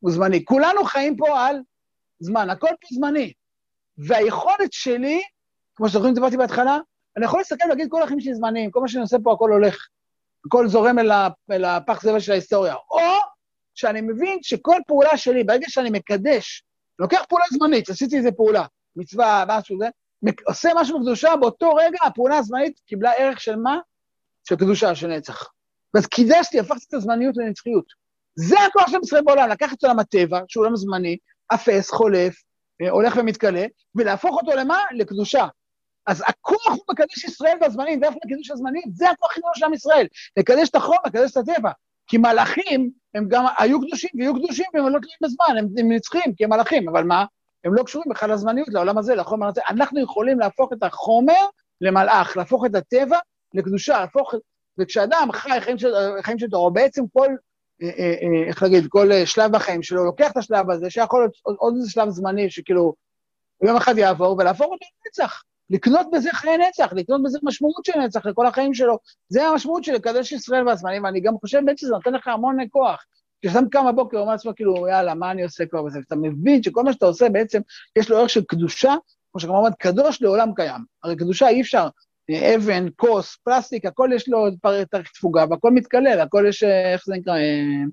הוא 0.00 0.12
זמני. 0.12 0.44
כולנו 0.44 0.84
חיים 0.84 1.16
פה 1.16 1.46
על 1.46 1.56
זמן, 2.20 2.50
הכל 2.50 2.66
פה 2.66 2.88
זמני. 2.94 3.32
והיכולת 3.98 4.72
שלי, 4.72 5.22
כמו 5.82 5.88
שזוכרים, 5.88 6.14
דיברתי 6.14 6.36
בהתחלה, 6.36 6.78
אני 7.16 7.24
יכול 7.24 7.40
להסתכל 7.40 7.64
ולהגיד, 7.66 7.88
כל 7.90 8.02
החיים 8.02 8.20
שלי 8.20 8.34
זמניים, 8.34 8.70
כל 8.70 8.80
מה 8.80 8.88
שאני 8.88 9.02
עושה 9.02 9.16
פה, 9.22 9.32
הכל 9.32 9.50
הולך. 9.52 9.86
הכל 10.46 10.68
זורם 10.68 10.98
אל, 10.98 11.10
אל 11.50 11.64
הפח 11.64 12.02
זבל 12.02 12.20
של 12.20 12.32
ההיסטוריה. 12.32 12.74
או 12.90 13.00
שאני 13.74 14.00
מבין 14.00 14.38
שכל 14.42 14.76
פעולה 14.86 15.16
שלי, 15.16 15.44
ברגע 15.44 15.66
שאני 15.68 15.90
מקדש, 15.90 16.64
לוקח 16.98 17.24
פעולה 17.28 17.44
זמנית, 17.52 17.90
עשיתי 17.90 18.16
איזה 18.16 18.32
פעולה, 18.32 18.64
מצווה, 18.96 19.44
משהו 19.48 19.78
זה, 19.78 19.88
עושה 20.46 20.70
משהו 20.76 20.98
בקדושה, 20.98 21.36
באותו 21.36 21.74
רגע 21.74 21.98
הפעולה 22.06 22.38
הזמנית 22.38 22.80
קיבלה 22.86 23.12
ערך 23.12 23.40
של 23.40 23.56
מה? 23.56 23.78
של 24.48 24.56
קדושה, 24.56 24.94
של 24.94 25.06
נצח. 25.06 25.44
ואז 25.94 26.06
קידשתי, 26.06 26.60
הפכתי 26.60 26.84
את 26.88 26.94
הזמניות 26.94 27.36
לנצחיות. 27.36 27.86
זה 28.34 28.56
הכוח 28.68 28.90
של 28.90 28.98
ישראל 29.02 29.22
בעולם, 29.22 29.48
לקחת 29.48 29.78
את 29.78 29.84
עולם 29.84 29.98
הטבע, 29.98 30.40
שהוא 30.48 30.64
עולם 30.64 30.76
זמני, 30.76 31.16
אפס, 31.54 31.90
חולף, 31.90 32.34
אה, 32.82 32.90
הולך 32.90 33.16
ומתכלה, 33.16 33.64
ולהפוך 33.94 34.36
אותו 34.36 34.52
למה? 34.56 34.78
לקדושה. 34.92 35.46
אז 36.06 36.22
הכוח 36.26 36.66
הוא 36.66 36.84
מקדש 36.90 37.24
ישראל 37.24 37.58
והזמנים, 37.60 38.02
ואיפה 38.02 38.18
לקידוש 38.24 38.50
הזמנים? 38.50 38.82
זה 38.94 39.10
הכוח 39.10 39.30
הכי 39.30 39.40
של 39.54 39.64
עם 39.64 39.74
ישראל, 39.74 40.06
לקדש 40.36 40.68
את 40.68 40.74
החום, 40.74 40.96
לקדש 41.06 41.30
את 41.30 41.36
הטבע. 41.36 41.70
כי 42.06 42.18
מלאכים, 42.18 42.90
הם 43.14 43.28
גם 43.28 43.44
היו 43.58 43.80
קדושים 43.80 44.10
ויהיו 44.14 44.34
קדושים, 44.34 44.66
והם 44.74 44.84
לא 44.84 44.98
תלויים 44.98 45.18
בזמן, 45.22 45.58
הם, 45.58 45.66
הם 45.78 45.92
נצחים, 45.92 46.34
כי 46.36 46.44
הם 46.44 46.50
מלאכים, 46.50 46.88
אבל 46.88 47.04
מה? 47.04 47.24
הם 47.64 47.74
לא 47.74 47.82
קשורים 47.82 48.10
בכלל 48.10 48.32
לזמניות, 48.32 48.68
לעולם 48.70 48.98
הזה, 48.98 49.14
לחומר 49.14 49.48
הזה. 49.48 49.60
אנחנו 49.70 50.00
יכולים 50.00 50.38
להפוך 50.38 50.72
את 50.72 50.82
החומר 50.82 51.46
למלאך, 51.80 52.36
להפוך 52.36 52.66
את 52.66 52.74
הטבע 52.74 53.18
לקדושה, 53.54 54.00
להפוך... 54.00 54.34
וכשאדם 54.78 55.28
חי 55.32 55.60
חיים 55.60 55.78
של, 55.78 55.94
חיים 56.22 56.38
של 56.38 56.48
תורה, 56.50 56.70
בעצם 56.70 57.02
כל, 57.12 57.28
אה, 57.82 57.88
אה, 57.88 58.04
אה, 58.04 58.48
איך 58.48 58.62
להגיד, 58.62 58.86
כל 58.88 59.10
שלב 59.24 59.52
בחיים 59.52 59.82
שלו, 59.82 60.04
לוקח 60.04 60.30
את 60.30 60.36
השלב 60.36 60.70
הזה, 60.70 60.90
שיכול 60.90 61.20
להיות 61.20 61.58
עוד 61.58 61.74
איזה 61.76 61.90
שלב 61.90 62.08
זמני, 62.08 62.50
שכאילו 62.50 62.94
יום 63.62 63.76
אחד 63.76 63.98
יעבור, 63.98 64.36
ולהפוך 64.38 64.66
אותו 64.66 64.86
לנצח. 65.06 65.42
לקנות 65.72 66.06
בזה 66.12 66.30
חיי 66.32 66.58
נצח, 66.58 66.92
לקנות 66.92 67.22
בזה 67.22 67.38
משמעות 67.42 67.84
של 67.84 67.98
נצח 67.98 68.26
לכל 68.26 68.46
החיים 68.46 68.74
שלו. 68.74 68.98
זה 69.28 69.46
המשמעות 69.46 69.84
של 69.84 69.92
לקדש 69.92 70.32
ישראל 70.32 70.68
והזמנים, 70.68 71.04
ואני 71.04 71.20
גם 71.20 71.34
חושב 71.40 71.58
באמת 71.64 71.78
שזה 71.78 71.90
נותן 71.90 72.12
לך 72.12 72.28
המון 72.28 72.56
כוח. 72.70 73.04
כשאתה 73.42 73.58
קם 73.70 73.86
בבוקר, 73.88 74.18
אומר 74.18 74.32
לעצמך, 74.32 74.52
כאילו, 74.56 74.88
יאללה, 74.88 75.14
מה 75.14 75.30
אני 75.30 75.42
עושה 75.42 75.66
כבר 75.66 75.82
בזה? 75.82 75.98
ואתה 75.98 76.16
מבין 76.16 76.62
שכל 76.62 76.82
מה 76.82 76.92
שאתה 76.92 77.06
עושה 77.06 77.28
בעצם, 77.28 77.60
יש 77.98 78.10
לו 78.10 78.18
ערך 78.18 78.30
של 78.30 78.44
קדושה, 78.44 78.94
כמו 79.32 79.40
שגם 79.40 79.54
אומרת, 79.54 79.74
קדוש 79.78 80.22
לעולם 80.22 80.54
קיים. 80.54 80.80
הרי 81.02 81.16
קדושה 81.16 81.48
אי 81.48 81.60
אפשר, 81.60 81.88
אבן, 82.56 82.86
כוס, 82.96 83.36
פלסטיק, 83.44 83.86
הכל 83.86 84.10
יש 84.14 84.28
לו 84.28 84.46
תאריך 84.90 85.10
תפוגה, 85.14 85.44
והכל 85.50 85.70
מתקלל, 85.70 86.20
הכל 86.20 86.44
יש, 86.48 86.62
איך 86.62 87.02
זה 87.06 87.14
נקרא, 87.14 87.36
אה, 87.36 87.84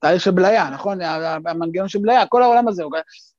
תאריך 0.00 0.22
של 0.22 0.30
בליה, 0.30 0.70
נכון? 0.70 0.98
המנגנון 1.46 1.88
של 1.88 1.98
בליה, 1.98 2.26
כל 2.26 2.42
העולם 2.42 2.68
הזה, 2.68 2.82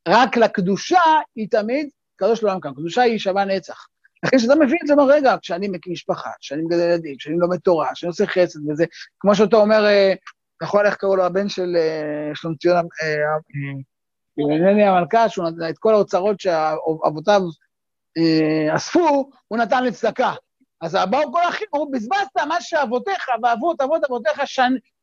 רק 0.07 0.37
לקדושה 0.37 1.01
היא 1.35 1.47
תמיד 1.49 1.89
קדוש 2.15 2.43
לעולם 2.43 2.59
קיים. 2.59 2.73
קדושה 2.75 3.01
היא 3.01 3.19
שווה 3.19 3.45
נצח. 3.45 3.87
לכן 4.23 4.37
כשאתה 4.37 4.55
מבין 4.55 4.77
את 4.81 4.87
זה, 4.87 4.93
אומר, 4.93 5.13
רגע, 5.13 5.35
כשאני 5.41 5.67
מקים 5.67 5.93
משפחה, 5.93 6.29
כשאני 6.39 6.61
מגדל 6.61 6.79
ילדים, 6.79 7.15
כשאני 7.17 7.35
לומד 7.37 7.57
תורה, 7.57 7.93
כשאני 7.93 8.07
עושה 8.07 8.25
חסד 8.25 8.69
וזה, 8.69 8.85
כמו 9.19 9.35
שאתה 9.35 9.55
אומר, 9.55 9.85
אה, 9.85 10.13
נכון, 10.61 10.85
איך 10.85 10.95
קראו 10.95 11.15
לו 11.15 11.25
הבן 11.25 11.49
של 11.49 11.75
אה, 11.75 12.35
שלומציון, 12.35 12.75
אה, 13.03 13.15
אינני 14.51 14.83
המלכה, 14.83 15.29
שהוא 15.29 15.49
נתן 15.49 15.69
את 15.69 15.77
כל 15.77 15.93
האוצרות 15.93 16.39
שאבותיו 16.39 17.41
אספו, 18.75 19.29
הוא 19.47 19.57
נתן 19.57 19.83
לצדקה. 19.83 20.33
אז 20.81 20.97
באו 21.09 21.31
כל 21.31 21.41
האחים, 21.41 21.67
אמרו, 21.75 21.91
בזבזת 21.91 22.37
מה 22.47 22.61
שאבותיך 22.61 23.25
ואבות 23.43 23.81
אבות 23.81 24.03
אבותיך 24.03 24.41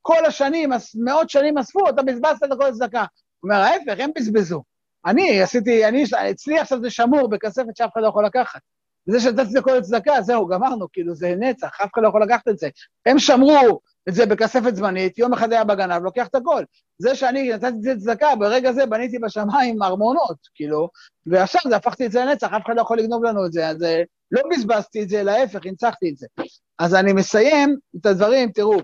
כל 0.03 0.25
השנים, 0.27 0.70
מאות 1.05 1.31
שנים 1.31 1.59
אספו, 1.59 1.88
אתה 1.88 2.03
בזבזת 2.03 2.44
את 2.44 2.53
הכל 2.53 2.68
לצדקה. 2.68 3.05
הוא 3.40 3.51
אומר, 3.51 3.62
ההפך, 3.62 3.94
הם 3.98 4.11
בזבזו. 4.16 4.62
אני 5.07 5.43
עשיתי, 5.43 5.88
אני, 5.88 6.05
אצלי 6.31 6.59
עכשיו 6.59 6.81
זה 6.83 6.91
שמור 6.91 7.29
בכספת 7.29 7.77
שאף 7.77 7.91
אחד 7.93 8.01
לא 8.03 8.09
יכול 8.09 8.27
לקחת. 8.27 8.61
וזה 9.09 9.21
שנתתי 9.21 9.53
את 9.53 9.57
הכל 9.57 9.73
לצדקה, 9.73 10.23
זהו, 10.23 10.47
גמרנו, 10.47 10.87
כאילו, 10.93 11.15
זה 11.15 11.35
נצח, 11.38 11.81
אף 11.85 11.91
אחד 11.95 12.03
לא 12.03 12.09
יכול 12.09 12.23
לקחת 12.23 12.49
את 12.49 12.59
זה. 12.59 12.69
הם 13.07 13.19
שמרו 13.19 13.81
את 14.09 14.15
זה 14.15 14.27
בכספת 14.27 14.77
זמנית, 14.77 15.19
יום 15.19 15.33
אחד 15.33 15.53
היה 15.53 15.65
בגנב, 15.65 16.03
לוקח 16.03 16.27
את 16.27 16.35
הכל. 16.35 16.65
זה 16.99 17.15
שאני 17.15 17.53
נתתי 17.53 17.67
את 17.67 17.83
זה 17.83 17.95
לצדקה, 17.95 18.37
ברגע 18.37 18.73
זה 18.73 18.87
בניתי 18.87 19.19
בשמיים 19.19 19.83
ארמונות, 19.83 20.37
כאילו, 20.55 20.88
ועכשיו 21.27 21.61
זה 21.69 21.77
הפכתי 21.77 22.07
את 22.07 22.12
זה 22.12 22.25
לנצח, 22.25 22.53
אף 22.53 22.62
אחד 22.67 22.77
לא 22.77 22.81
יכול 22.81 22.99
לגנוב 22.99 23.25
לנו 23.25 23.47
את 23.47 23.53
זה, 23.53 23.69
אז 23.69 23.83
אה, 23.83 24.03
לא 24.31 24.43
בזבזתי 24.51 25.03
את 25.03 25.09
זה, 25.09 25.23
להפך, 25.23 25.61
הנצחתי 25.65 26.11
את 26.11 26.17
זה. 26.17 26.27
אז 26.79 26.95
אני 26.95 27.12
מסיים 27.12 27.77
את 28.01 28.07
הדברים, 28.07 28.51
תראו, 28.53 28.77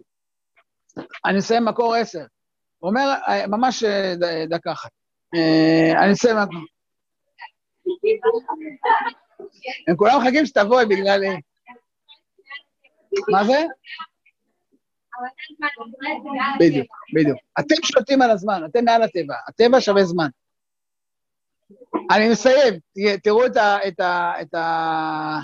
אני 1.27 1.39
מסיים 1.39 1.65
מקור 1.65 1.95
עשר. 1.95 2.25
אומר, 2.83 3.15
אה, 3.29 3.47
ממש 3.47 3.85
אה, 3.85 4.15
דקה 4.51 4.73
אחת. 4.73 4.91
אה, 5.35 6.05
אני 6.05 6.13
אסיים 6.13 6.37
מהכל. 6.37 6.57
הם 9.89 9.97
כולם 9.97 10.21
מחכים 10.21 10.47
שתבואי 10.47 10.87
בגלל... 10.87 11.21
מה 13.31 13.45
זה? 13.45 13.65
בדיוק, 16.61 16.87
בדיוק. 17.15 17.39
אתם 17.61 17.75
שולטים 17.83 18.23
על 18.23 18.31
הזמן, 18.31 18.63
אתם 18.71 18.85
מעל 18.85 19.03
הטבע, 19.03 19.35
הטבע 19.49 19.81
שווה 19.81 20.05
זמן. 20.05 20.29
אני 22.11 22.29
מסיים, 22.29 22.75
תראו 23.23 23.47
את 23.47 24.55
ה... 24.55 25.41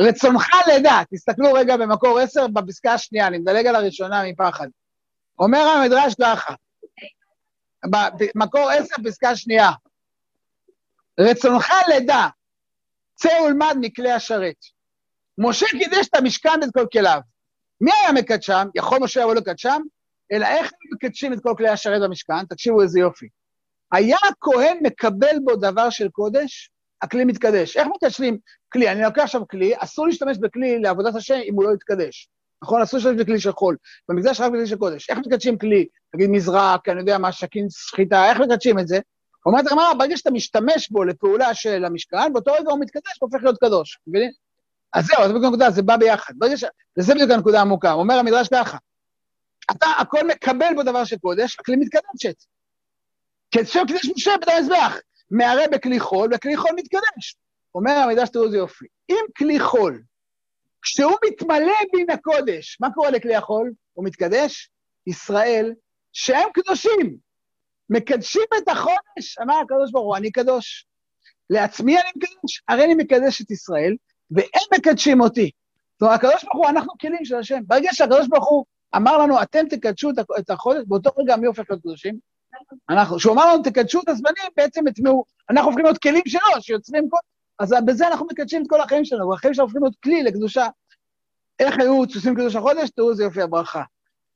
רצונך 0.00 0.46
לדע, 0.74 1.02
תסתכלו 1.10 1.52
רגע 1.52 1.76
במקור 1.76 2.18
עשר 2.18 2.46
בפסקה 2.48 2.92
השנייה, 2.92 3.26
אני 3.26 3.38
מדלג 3.38 3.66
על 3.66 3.76
הראשונה 3.76 4.22
מפחד. 4.24 4.68
אומר 5.38 5.58
המדרש 5.58 6.14
ככה, 6.22 6.54
במקור 7.86 8.70
עשר, 8.70 8.94
פסקה 9.04 9.36
שנייה. 9.36 9.70
רצונך 11.20 11.72
לדע, 11.96 12.26
צא 13.14 13.40
ולמד 13.46 13.76
מכלי 13.80 14.12
השרת. 14.12 14.56
משה 15.38 15.66
קידש 15.70 16.08
את 16.08 16.14
המשכן 16.14 16.60
ואת 16.62 16.70
כל 16.74 16.86
כליו. 16.92 17.20
מי 17.80 17.90
היה 17.92 18.12
מקדשם? 18.12 18.68
יכול 18.74 18.98
משה 19.02 19.20
לבוא 19.20 19.34
לקדשם? 19.34 19.82
אלא 20.32 20.46
איך 20.46 20.66
הם 20.66 20.90
מקדשים 20.94 21.32
את 21.32 21.38
כל 21.42 21.54
כלי 21.56 21.68
השרת 21.68 22.02
במשכן? 22.02 22.46
תקשיבו 22.46 22.82
איזה 22.82 23.00
יופי. 23.00 23.28
היה 23.92 24.16
הכהן 24.28 24.78
מקבל 24.82 25.36
בו 25.44 25.56
דבר 25.56 25.90
של 25.90 26.08
קודש, 26.08 26.70
הכלי 27.02 27.24
מתקדש. 27.24 27.76
איך 27.76 27.88
מקדשים 27.94 28.38
כלי? 28.72 28.88
אני 28.88 29.02
לוקח 29.02 29.22
עכשיו 29.22 29.48
כלי, 29.48 29.72
אסור 29.76 30.06
להשתמש 30.06 30.38
בכלי 30.38 30.78
לעבודת 30.78 31.14
השם 31.14 31.38
אם 31.44 31.54
הוא 31.54 31.64
לא 31.64 31.74
יתקדש. 31.74 32.28
נכון? 32.62 32.82
אסור 32.82 32.98
להשתמש 32.98 33.20
בכלי 33.20 33.40
של 33.40 33.52
חול. 33.52 33.76
במקדש 34.08 34.40
רק 34.40 34.52
בכלי 34.52 34.66
של 34.66 34.76
קודש. 34.76 35.10
איך 35.10 35.18
מקדשים 35.18 35.58
כלי? 35.58 35.86
נגיד 36.14 36.30
מזרק, 36.30 36.88
אני 36.88 37.00
יודע 37.00 37.18
מה, 37.18 37.32
שכין 37.32 37.70
סחיטה, 37.70 38.30
איך 38.30 38.40
מקדשים 38.40 38.78
את 38.78 38.88
זה? 38.88 38.98
אומרת 39.46 39.66
הגמרא, 39.66 39.94
ברגע 39.94 40.16
שאתה 40.16 40.30
משתמש 40.30 40.90
בו 40.90 41.04
לפעולה 41.04 41.54
של 41.54 41.84
המשכן, 41.84 42.32
באותו 42.32 42.52
רגע 42.52 42.70
הוא 42.70 42.80
מתקדש, 42.80 43.18
הוא 43.20 43.28
הופך 43.30 43.44
להיות 43.44 43.58
קדוש, 43.58 43.98
מבינים? 44.06 44.30
אז 44.92 45.06
זהו, 45.06 45.22
זה 45.22 45.28
בדיוק 45.28 45.44
הנקודה, 45.44 45.70
זה 45.70 45.82
בא 45.82 45.96
ביחד. 45.96 46.34
ש... 46.56 46.64
וזה 46.98 47.14
בדיוק 47.14 47.30
הנקודה 47.30 47.58
העמוקה. 47.58 47.92
אומר 47.92 48.14
המדרש 48.14 48.48
ככה, 48.48 48.78
אתה 49.70 49.86
הכל 49.98 50.26
מקבל 50.26 50.74
בו 50.74 50.82
דבר 50.82 51.04
של 51.04 51.18
קודש, 51.18 51.56
הכלי 51.60 51.76
מתקדשת. 51.76 52.44
כשם 53.50 53.82
קידש 53.86 54.10
משה 54.16 54.32
בית 54.40 54.48
המזבח, 54.48 54.96
מערה 55.30 55.62
בכלי 55.72 56.00
חול, 56.00 56.30
וכלי 56.34 56.56
חול 56.56 56.70
מתקדש. 56.76 57.36
אומר 57.74 57.92
המדרש, 57.92 58.28
תראו 58.28 58.44
איזה 58.44 58.56
יופי. 58.56 58.86
אם 59.10 59.24
כלי 59.36 59.60
חול, 59.60 60.02
כשהוא 60.82 61.16
מתמלא 61.26 61.74
מן 61.94 62.10
הקודש, 62.10 62.78
מה 62.80 62.88
קורה 62.94 63.10
לכלי 63.10 63.34
החול? 63.34 63.72
הוא 63.92 64.04
מתקדש? 64.04 64.70
ישראל, 65.06 65.72
שהם 66.12 66.48
קדושים, 66.54 67.16
מקדשים 67.90 68.42
את 68.58 68.68
החודש, 68.68 69.38
אמר 69.42 69.54
הקדוש 69.54 69.92
ברוך 69.92 70.06
הוא, 70.06 70.16
אני 70.16 70.30
קדוש. 70.30 70.86
לעצמי 71.50 71.98
אני 71.98 72.08
מקדש, 72.16 72.62
הרי 72.68 72.84
אני 72.84 72.94
מקדש 72.94 73.42
את 73.42 73.50
ישראל, 73.50 73.96
והם 74.30 74.78
מקדשים 74.78 75.20
אותי. 75.20 75.50
זאת 75.92 76.02
אומרת, 76.02 76.18
הקדוש 76.18 76.44
ברוך 76.44 76.56
הוא, 76.56 76.68
אנחנו 76.68 76.92
כלים 77.00 77.24
של 77.24 77.34
השם. 77.34 77.60
ברגע 77.66 77.88
שהקדוש 77.92 78.28
ברוך 78.28 78.48
הוא 78.48 78.64
אמר 78.96 79.18
לנו, 79.18 79.42
אתם 79.42 79.68
תקדשו 79.70 80.10
את 80.38 80.50
החודש, 80.50 80.82
באותו 80.86 81.10
רגע 81.18 81.36
מי 81.36 81.46
הופך 81.46 81.64
להיות 81.70 81.82
קדושים? 81.82 82.18
אנחנו, 82.90 83.16
כשהוא 83.16 83.34
אמר 83.34 83.52
לנו, 83.52 83.62
תקדשו 83.62 84.00
את 84.00 84.08
הזמנים, 84.08 84.50
בעצם 84.56 84.86
הטמעו, 84.86 85.24
אנחנו 85.50 85.68
הופכים 85.70 85.84
להיות 85.84 85.98
כלים 85.98 86.22
שלו, 86.26 86.40
שיוצרים 86.60 87.08
כל... 87.10 87.18
אז 87.58 87.74
בזה 87.86 88.08
אנחנו 88.08 88.26
מקדשים 88.26 88.62
את 88.62 88.66
כל 88.68 88.80
החיים 88.80 89.04
שלנו, 89.04 89.28
והחיים 89.28 89.54
שלנו 89.54 89.66
הופכים 89.66 89.82
להיות 89.82 89.96
כלי 90.04 90.22
לקדושה. 90.22 90.66
איך 91.58 91.78
היו 91.78 92.06
צוסים 92.06 92.34
קדוש 92.34 92.56
החודש? 92.56 92.90
תראו 92.90 93.10
איזה 93.10 93.22
יופי 93.22 93.42
הברכה. 93.42 93.82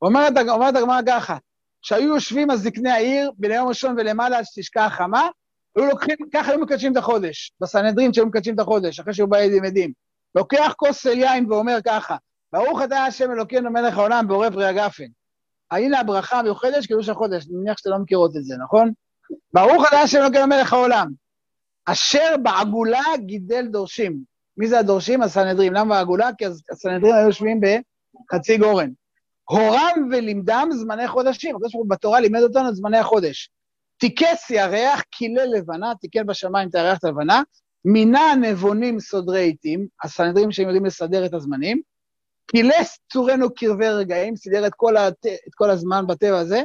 אומרת 0.02 0.76
הגמרא 0.76 1.00
ככה, 1.06 1.36
שהיו 1.82 2.14
יושבים 2.14 2.50
הזקני 2.50 2.90
העיר 2.90 3.30
ביום 3.38 3.68
ראשון 3.68 3.94
ולמעלה 3.98 4.38
עד 4.38 4.44
שתשקע 4.44 4.84
החמה, 4.84 5.28
היו 5.76 5.86
לוקחים, 5.86 6.16
ככה 6.34 6.50
היו 6.50 6.60
מקדשים 6.60 6.92
את 6.92 6.96
החודש, 6.96 7.52
בסנהדרין 7.60 8.12
שהיו 8.12 8.26
מקדשים 8.26 8.54
את 8.54 8.60
החודש, 8.60 9.00
אחרי 9.00 9.14
שהיו 9.14 9.28
באים 9.28 9.64
עדים. 9.64 9.92
לוקח 10.34 10.74
כוס 10.76 11.02
של 11.02 11.18
יין 11.18 11.52
ואומר 11.52 11.78
ככה, 11.86 12.16
ברוך 12.52 12.82
אתה 12.82 13.04
השם 13.04 13.30
אלוקינו 13.30 13.70
מלך 13.70 13.98
העולם 13.98 14.28
בעורב 14.28 14.52
פרי 14.52 14.66
הגפן. 14.66 15.04
הנה 15.70 16.00
הברכה 16.00 16.38
המיוחדת 16.38 16.82
של 16.82 16.88
קידוש 16.88 17.08
החודש, 17.08 17.46
אני 17.46 17.56
מניח 17.56 17.78
שאתם 17.78 17.90
לא 17.90 17.98
מכירות 17.98 18.36
את 18.36 18.44
זה, 18.44 18.54
נכון? 18.64 18.92
ברוך 19.52 19.88
אתה 19.88 20.00
השם 20.00 20.18
אלוקינו 20.18 20.46
מלך 20.46 20.72
העולם, 20.72 21.08
אשר 21.86 22.36
בעגולה 22.42 23.02
גידל 23.18 23.66
דורשים. 23.66 24.18
מי 24.56 24.68
זה 24.68 24.78
הדורשים? 24.78 25.22
הסנהדרין. 25.22 25.72
למה 25.72 25.94
בעגולה? 25.94 26.30
כי 26.38 26.44
הסנהדרין 26.72 27.14
היו 27.14 27.26
יושבים 27.26 27.60
בחצי 27.60 28.58
גורן. 28.58 28.90
הורם 29.44 30.08
ולימדם 30.12 30.68
זמני 30.72 31.08
חודשים. 31.08 31.56
הקדוש 31.56 31.72
ברוך 31.72 31.84
הוא 31.84 31.90
בתורה 31.90 32.20
לימד 32.20 32.40
אותנו 32.40 32.68
את 32.68 32.74
זמני 32.74 32.98
החודש. 32.98 33.50
תיקס 34.02 34.50
ירח, 34.50 35.02
קילל 35.10 35.48
לבנה, 35.56 35.92
תיקן 36.00 36.26
בשמיים 36.26 36.68
את 36.68 36.74
הירח 36.74 36.98
את 36.98 37.04
הלבנה, 37.04 37.42
מינה 37.84 38.34
נבונים 38.40 39.00
סודרי 39.00 39.40
עיתים, 39.40 39.86
הסנהדרים 40.04 40.52
שהם 40.52 40.66
יודעים 40.66 40.84
לסדר 40.84 41.26
את 41.26 41.34
הזמנים, 41.34 41.80
קילס 42.46 42.98
צורנו 43.12 43.54
קרבי 43.54 43.88
רגעים, 43.88 44.36
סידר 44.36 44.66
את 44.66 44.72
כל, 44.76 44.96
הת... 44.96 45.26
את 45.26 45.54
כל 45.54 45.70
הזמן 45.70 46.06
בטבע 46.06 46.38
הזה, 46.38 46.62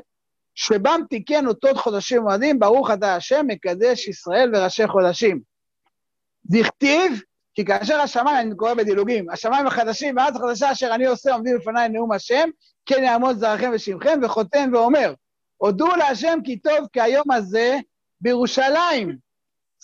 שבם 0.59 1.01
תיקן 1.09 1.47
אותות 1.47 1.77
חודשים 1.77 2.21
מועדים, 2.21 2.59
ברוך 2.59 2.91
אתה 2.91 3.15
השם, 3.15 3.45
מקדש 3.47 4.07
ישראל 4.07 4.55
וראשי 4.55 4.87
חודשים. 4.87 5.41
דכתיב, 6.45 7.21
כי 7.55 7.65
כאשר 7.65 7.99
השמיים, 7.99 8.47
אני 8.47 8.55
קורא 8.55 8.73
בדילוגים, 8.73 9.29
השמיים 9.29 9.67
החדשים 9.67 10.17
והארץ 10.17 10.35
החדשה 10.35 10.71
אשר 10.71 10.91
אני 10.95 11.05
עושה 11.05 11.33
עומדים 11.33 11.55
לפניי 11.55 11.89
נאום 11.89 12.11
השם, 12.11 12.49
כן 12.85 13.03
יעמוד 13.03 13.37
זרעכם 13.37 13.71
ושמכם, 13.73 14.19
וחותם 14.23 14.69
ואומר, 14.73 15.13
הודו 15.57 15.87
להשם 15.87 16.39
כי 16.43 16.59
טוב 16.59 16.87
כהיום 16.93 17.31
הזה 17.31 17.77
בירושלים. 18.21 19.17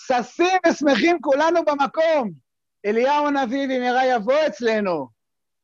ששים 0.07 0.57
ושמחים 0.67 1.17
כולנו 1.21 1.65
במקום. 1.65 2.31
אליהו 2.86 3.27
הנביא 3.27 3.67
במהרה 3.67 4.05
יבוא 4.05 4.47
אצלנו. 4.47 5.07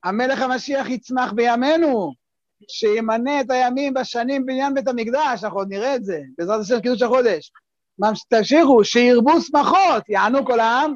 המלך 0.03 0.41
המשיח 0.41 0.89
יצמח 0.89 1.31
בימינו, 1.31 2.13
שימנה 2.67 3.41
את 3.41 3.51
הימים 3.51 3.93
בשנים 3.93 4.45
בעניין 4.45 4.73
בית 4.73 4.87
המקדש, 4.87 5.43
אנחנו 5.43 5.59
עוד 5.59 5.69
נראה 5.69 5.95
את 5.95 6.05
זה, 6.05 6.21
בעזרת 6.37 6.61
השם 6.61 6.79
קידוש 6.79 7.01
החודש. 7.01 7.51
תמשיכו, 8.29 8.83
שירבו 8.83 9.41
שמחות, 9.41 10.09
יענו 10.09 10.45
כל 10.45 10.59
העם, 10.59 10.93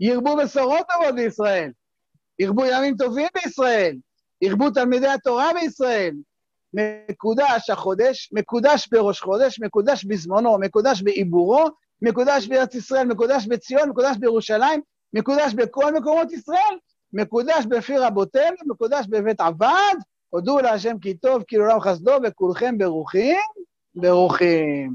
ירבו 0.00 0.36
בשורות 0.36 0.86
טובות 0.92 1.14
בישראל, 1.14 1.70
ירבו 2.38 2.64
ימים 2.64 2.96
טובים 2.96 3.28
בישראל, 3.34 3.96
ירבו 4.42 4.70
תלמידי 4.70 5.08
התורה 5.08 5.50
בישראל, 5.60 6.14
מקודש 6.74 7.70
החודש, 7.70 8.30
מקודש 8.32 8.88
בראש 8.92 9.20
חודש, 9.20 9.60
מקודש 9.60 10.04
בזמנו, 10.04 10.58
מקודש 10.58 11.02
בעיבורו, 11.02 11.68
מקודש 12.02 12.46
בארץ 12.46 12.74
ישראל, 12.74 13.06
מקודש 13.06 13.46
בציון, 13.46 13.88
מקודש 13.88 14.16
בירושלים, 14.16 14.80
מקודש 15.12 15.54
בכל 15.54 15.94
מקומות 15.94 16.32
ישראל, 16.32 16.78
מקודש 17.12 17.64
בפי 17.68 17.98
רבותינו, 17.98 18.56
מקודש 18.66 19.06
בבית 19.08 19.40
עבד, 19.40 19.94
הודו 20.30 20.58
להשם 20.58 20.98
כי 20.98 21.14
טוב, 21.14 21.42
כי 21.42 21.56
לעולם 21.56 21.80
חסדו, 21.80 22.12
וכולכם 22.24 22.78
ברוכים, 22.78 23.38
ברוכים. 23.94 24.94